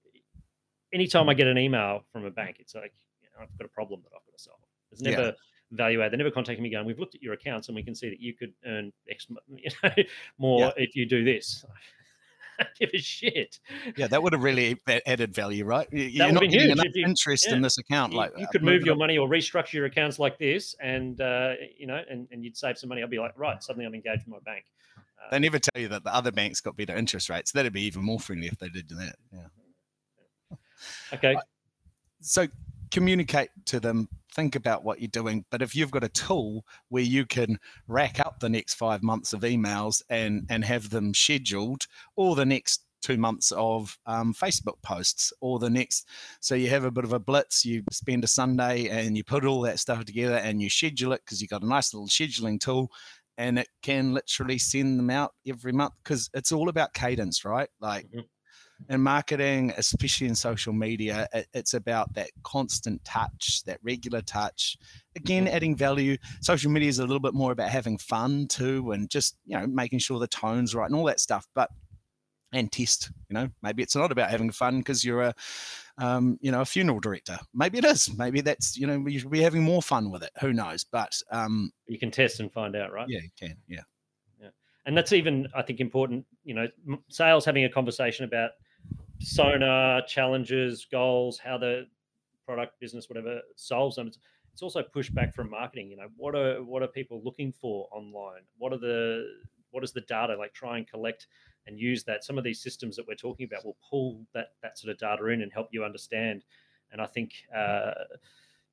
[0.93, 3.69] anytime I get an email from a bank, it's like you know, I've got a
[3.69, 4.59] problem that I've got to solve.
[4.91, 5.31] There's never yeah.
[5.71, 6.11] value add.
[6.11, 8.19] They never contact me going, "We've looked at your accounts and we can see that
[8.19, 9.91] you could earn X, you know,
[10.37, 10.71] more yeah.
[10.77, 11.65] if you do this."
[12.79, 13.59] give a shit.
[13.95, 15.87] Yeah, that would have really added value, right?
[15.91, 18.13] You're not getting enough you, interest yeah, in this account.
[18.13, 21.19] You, like you uh, could move your money or restructure your accounts like this, and
[21.21, 23.03] uh, you know, and, and you'd save some money.
[23.03, 24.65] I'd be like, right, suddenly I'm engaged with my bank.
[24.97, 27.51] Uh, they never tell you that the other banks got better interest rates.
[27.51, 29.15] That'd be even more friendly if they did that.
[29.31, 29.39] Yeah.
[31.13, 31.35] Okay.
[32.21, 32.47] So
[32.91, 37.03] communicate to them think about what you're doing but if you've got a tool where
[37.03, 41.85] you can rack up the next five months of emails and and have them scheduled
[42.15, 46.07] or the next two months of um, facebook posts or the next
[46.41, 49.45] so you have a bit of a blitz you spend a sunday and you put
[49.45, 52.59] all that stuff together and you schedule it because you've got a nice little scheduling
[52.59, 52.91] tool
[53.37, 57.69] and it can literally send them out every month because it's all about cadence right?
[57.79, 58.21] Like mm-hmm
[58.89, 64.77] in marketing, especially in social media, it, it's about that constant touch, that regular touch.
[65.15, 65.55] Again, mm-hmm.
[65.55, 66.17] adding value.
[66.41, 69.67] Social media is a little bit more about having fun too, and just you know
[69.67, 71.47] making sure the tone's right and all that stuff.
[71.55, 71.69] But
[72.53, 75.33] and test, you know, maybe it's not about having fun because you're a,
[75.97, 77.37] um, you know, a funeral director.
[77.53, 78.15] Maybe it is.
[78.17, 80.31] Maybe that's you know you should be having more fun with it.
[80.41, 80.83] Who knows?
[80.83, 83.07] But um, you can test and find out, right?
[83.09, 83.57] Yeah, you can.
[83.67, 83.81] Yeah
[84.85, 86.25] and that's even I think important.
[86.43, 86.67] You know,
[87.09, 88.51] sales having a conversation about
[89.19, 91.87] persona, challenges, goals, how the
[92.45, 94.07] product, business, whatever solves them.
[94.07, 94.19] It's,
[94.53, 95.89] it's also pushback from marketing.
[95.89, 98.41] You know, what are what are people looking for online?
[98.57, 99.27] What are the
[99.71, 100.53] what is the data like?
[100.53, 101.27] Try and collect
[101.67, 102.23] and use that.
[102.23, 105.25] Some of these systems that we're talking about will pull that that sort of data
[105.27, 106.45] in and help you understand.
[106.91, 107.91] And I think uh,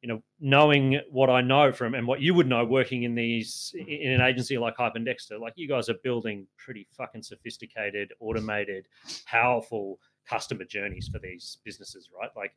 [0.02, 3.72] you know, knowing what I know from and what you would know working in these
[3.74, 8.12] in an agency like Hype and Dexter, like you guys are building pretty fucking sophisticated,
[8.18, 8.88] automated,
[9.26, 12.30] powerful customer journeys for these businesses, right?
[12.36, 12.54] Like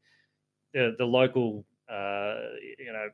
[0.73, 2.35] the the local, uh,
[2.79, 3.09] you know,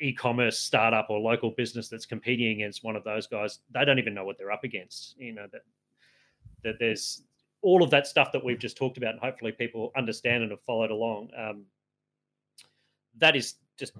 [0.00, 4.14] e-commerce startup or local business that's competing against one of those guys, they don't even
[4.14, 5.16] know what they're up against.
[5.18, 5.62] You know that
[6.62, 7.22] that there's
[7.62, 10.62] all of that stuff that we've just talked about, and hopefully people understand and have
[10.62, 11.30] followed along.
[11.36, 11.64] Um,
[13.18, 13.92] that is just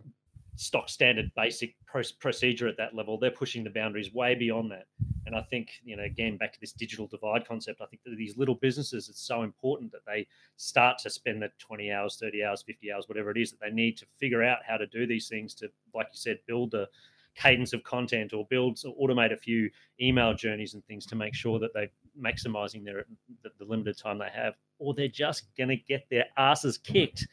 [0.57, 1.75] stock standard basic
[2.21, 3.19] procedure at that level.
[3.19, 4.87] They're pushing the boundaries way beyond that.
[5.27, 8.17] And I think, you know, again, back to this digital divide concept, I think that
[8.17, 10.27] these little businesses, it's so important that they
[10.57, 13.71] start to spend the 20 hours, 30 hours, 50 hours, whatever it is, that they
[13.71, 16.89] need to figure out how to do these things to, like you said, build the
[17.35, 21.35] cadence of content or build or automate a few email journeys and things to make
[21.35, 21.91] sure that they're
[22.21, 23.07] maximizing their
[23.43, 27.27] the, the limited time they have, or they're just going to get their asses kicked.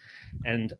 [0.45, 0.73] And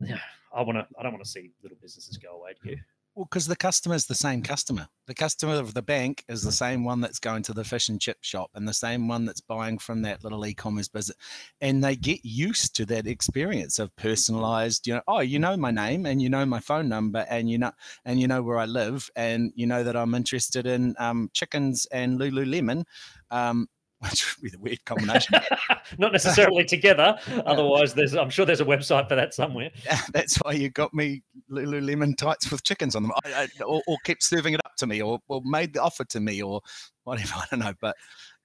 [0.00, 0.18] yeah,
[0.54, 0.86] I want to.
[0.98, 2.52] I don't want to see little businesses go away.
[2.62, 2.78] Do you?
[3.14, 4.88] Well, because the customer is the same customer.
[5.06, 8.00] The customer of the bank is the same one that's going to the fish and
[8.00, 11.16] chip shop and the same one that's buying from that little e-commerce business.
[11.60, 15.70] And they get used to that experience of personalized, you know, oh, you know my
[15.70, 17.70] name and you know my phone number and you know
[18.04, 21.86] and you know where I live and you know that I'm interested in um, chickens
[21.92, 22.82] and Lululemon.
[23.30, 23.68] Um,
[24.10, 25.38] which would be the weird combination.
[25.98, 27.18] Not necessarily together.
[27.46, 29.70] Otherwise, there's I'm sure there's a website for that somewhere.
[29.84, 33.82] Yeah, that's why you got me Lululemon tights with chickens on them, I, I, or,
[33.86, 36.62] or, kept serving it up to me, or, or made the offer to me, or
[37.04, 37.34] whatever.
[37.34, 37.96] I don't know, but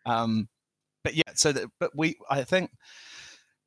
[0.05, 0.49] um,
[1.03, 1.31] but yeah.
[1.35, 2.71] So that, but we, I think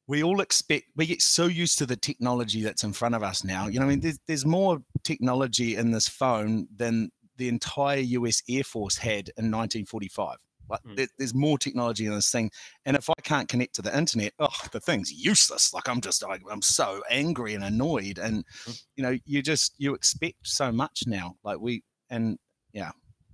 [0.06, 3.42] we all expect we get so used to the technology that's in front of us
[3.42, 3.68] now.
[3.68, 8.42] You know, I mean, there's, there's more technology in this phone than the entire U.S.
[8.48, 10.36] Air Force had in 1945.
[10.68, 10.96] Like mm.
[10.96, 12.50] there, there's more technology in this thing,
[12.86, 15.72] and if I can't connect to the internet, oh, the thing's useless.
[15.72, 18.82] Like I'm just, I, am so angry and annoyed, and mm.
[18.96, 21.36] you know, you just you expect so much now.
[21.44, 22.38] Like we, and
[22.72, 22.90] yeah,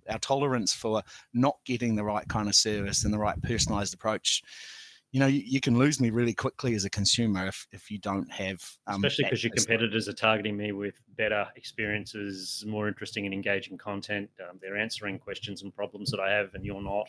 [0.08, 1.02] our tolerance for
[1.34, 4.42] not getting the right kind of service and the right personalized approach
[5.10, 7.98] you know, you, you, can lose me really quickly as a consumer if, if you
[7.98, 8.60] don't have.
[8.86, 13.78] Um, Especially because your competitors are targeting me with better experiences, more interesting and engaging
[13.78, 14.28] content.
[14.40, 17.08] Um, they're answering questions and problems that I have, and you're not.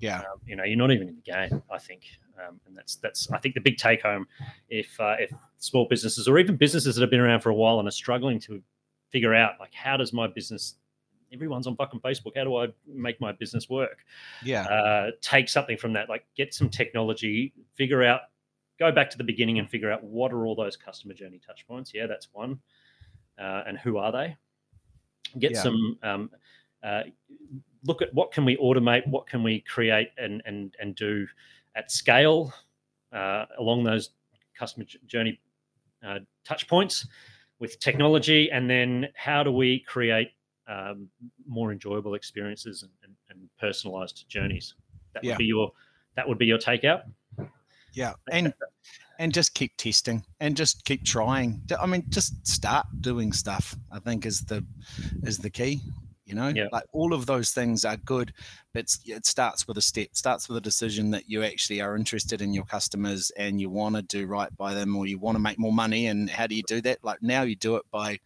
[0.00, 0.18] Yeah.
[0.18, 1.62] Um, you know, you're not even in the game.
[1.68, 2.02] I think,
[2.38, 4.26] um, and that's that's I think the big take home.
[4.68, 7.80] If uh, if small businesses or even businesses that have been around for a while
[7.80, 8.62] and are struggling to
[9.10, 10.76] figure out like how does my business
[11.32, 12.36] everyone's on fucking Facebook.
[12.36, 14.04] How do I make my business work?
[14.44, 14.64] Yeah.
[14.64, 18.22] Uh, take something from that, like get some technology, figure out,
[18.78, 21.66] go back to the beginning and figure out what are all those customer journey touch
[21.66, 21.92] points.
[21.94, 22.60] Yeah, that's one.
[23.38, 24.36] Uh, and who are they?
[25.38, 25.62] Get yeah.
[25.62, 26.30] some, um,
[26.82, 27.02] uh,
[27.84, 31.26] look at what can we automate, what can we create and, and, and do
[31.74, 32.52] at scale
[33.12, 34.10] uh, along those
[34.58, 35.40] customer journey
[36.06, 37.06] uh, touch points
[37.58, 38.50] with technology.
[38.50, 40.32] And then how do we create
[40.72, 41.08] um,
[41.46, 44.74] more enjoyable experiences and, and, and, personalized journeys.
[45.14, 45.32] That yeah.
[45.32, 45.72] would be your
[46.16, 47.02] that would be your takeout.
[47.92, 48.54] Yeah, and
[49.18, 51.62] and just keep testing and just keep trying.
[51.78, 53.76] I mean, just start doing stuff.
[53.90, 54.64] I think is the
[55.22, 55.80] is the key.
[56.24, 56.68] You know, yeah.
[56.72, 58.32] like all of those things are good,
[58.72, 60.08] but it starts with a step.
[60.12, 63.96] Starts with a decision that you actually are interested in your customers and you want
[63.96, 66.06] to do right by them, or you want to make more money.
[66.06, 66.98] And how do you do that?
[67.02, 68.18] Like now, you do it by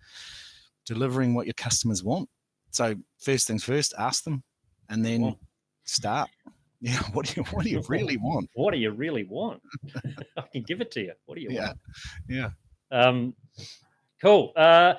[0.84, 2.28] delivering what your customers want.
[2.76, 4.42] So first things first, ask them,
[4.90, 5.34] and then
[5.84, 6.28] start.
[6.82, 8.50] Yeah, what do you what do you really want?
[8.54, 9.62] What do you really want?
[10.36, 11.12] I can give it to you.
[11.24, 11.68] What do you yeah.
[11.68, 11.78] want?
[12.28, 12.50] Yeah.
[12.92, 13.34] Um,
[14.20, 14.52] cool.
[14.54, 14.94] Uh,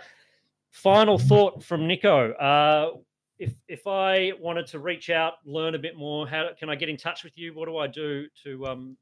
[0.72, 2.32] final thought from Nico.
[2.32, 2.98] Uh,
[3.38, 6.90] if if I wanted to reach out, learn a bit more, how can I get
[6.90, 7.54] in touch with you?
[7.54, 8.98] What do I do to um,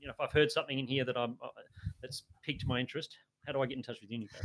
[0.00, 1.48] you know, if I've heard something in here that I'm uh,
[2.00, 4.38] that's piqued my interest, how do I get in touch with you, Nico?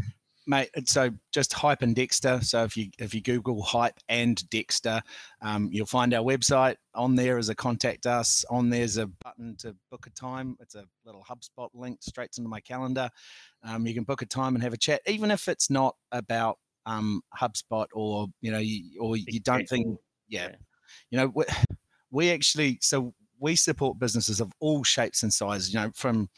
[0.45, 0.69] Mate.
[0.85, 2.39] So just hype and Dexter.
[2.41, 5.01] So if you if you Google hype and Dexter,
[5.41, 6.75] um, you'll find our website.
[6.95, 8.45] On there is a contact us.
[8.49, 10.55] On there's a button to book a time.
[10.59, 13.09] It's a little HubSpot link straight into my calendar.
[13.63, 16.57] Um, you can book a time and have a chat, even if it's not about
[16.85, 20.49] um, HubSpot or you know you, or you don't think yeah,
[21.09, 21.45] you know we,
[22.11, 25.73] we actually so we support businesses of all shapes and sizes.
[25.73, 26.29] You know from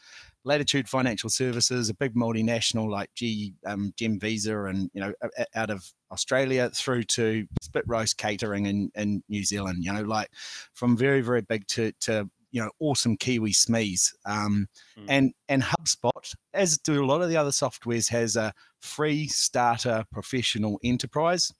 [0.46, 5.12] Latitude Financial Services, a big multinational like G, um, Gem Visa, and you know,
[5.54, 9.84] out of Australia through to Spit Roast Catering in, in New Zealand.
[9.84, 10.30] You know, like
[10.72, 14.12] from very very big to to you know awesome Kiwi SMEs.
[14.24, 15.06] Um, mm.
[15.08, 20.04] And and HubSpot, as do a lot of the other softwares, has a free starter
[20.12, 21.52] professional enterprise,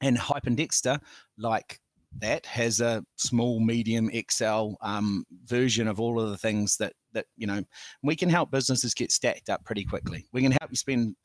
[0.00, 1.00] and Hype and Dexter,
[1.36, 1.80] like
[2.20, 7.26] that has a small, medium, XL um, version of all of the things that that
[7.36, 7.62] you know
[8.02, 10.26] we can help businesses get stacked up pretty quickly.
[10.32, 11.16] We can help you spend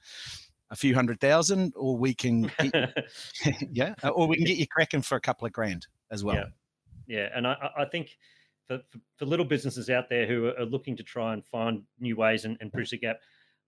[0.72, 3.08] a few hundred thousand, or we can, get,
[3.72, 6.36] yeah, or we can get you cracking for a couple of grand as well.
[6.36, 6.46] Yeah,
[7.08, 8.18] yeah, and I, I think
[8.68, 12.16] for, for, for little businesses out there who are looking to try and find new
[12.16, 13.18] ways and, and bridge the gap,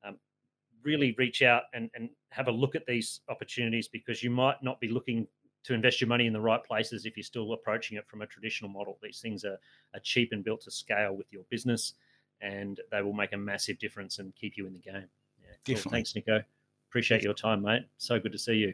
[0.04, 0.18] um,
[0.84, 4.80] really reach out and, and have a look at these opportunities because you might not
[4.80, 5.28] be looking
[5.66, 8.28] to invest your money in the right places if you're still approaching it from a
[8.28, 8.98] traditional model.
[9.02, 9.58] These things are,
[9.94, 11.94] are cheap and built to scale with your business,
[12.42, 14.94] and they will make a massive difference and keep you in the game.
[14.96, 15.76] Yeah, cool.
[15.76, 15.92] Definitely.
[15.92, 16.44] Thanks, Nico.
[16.90, 17.84] Appreciate your time, mate.
[17.98, 18.74] So good to see you.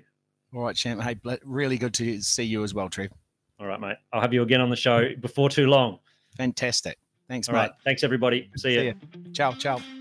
[0.54, 1.02] All right, champ.
[1.02, 3.12] Hey, really good to see you as well, Trev.
[3.60, 3.98] All right, mate.
[4.12, 6.00] I'll have you again on the show before too long.
[6.36, 6.98] Fantastic.
[7.28, 7.60] Thanks, All mate.
[7.62, 7.72] Right.
[7.86, 8.50] Thanks, everybody.
[8.58, 8.96] See, see you.
[9.34, 10.01] Ciao, ciao.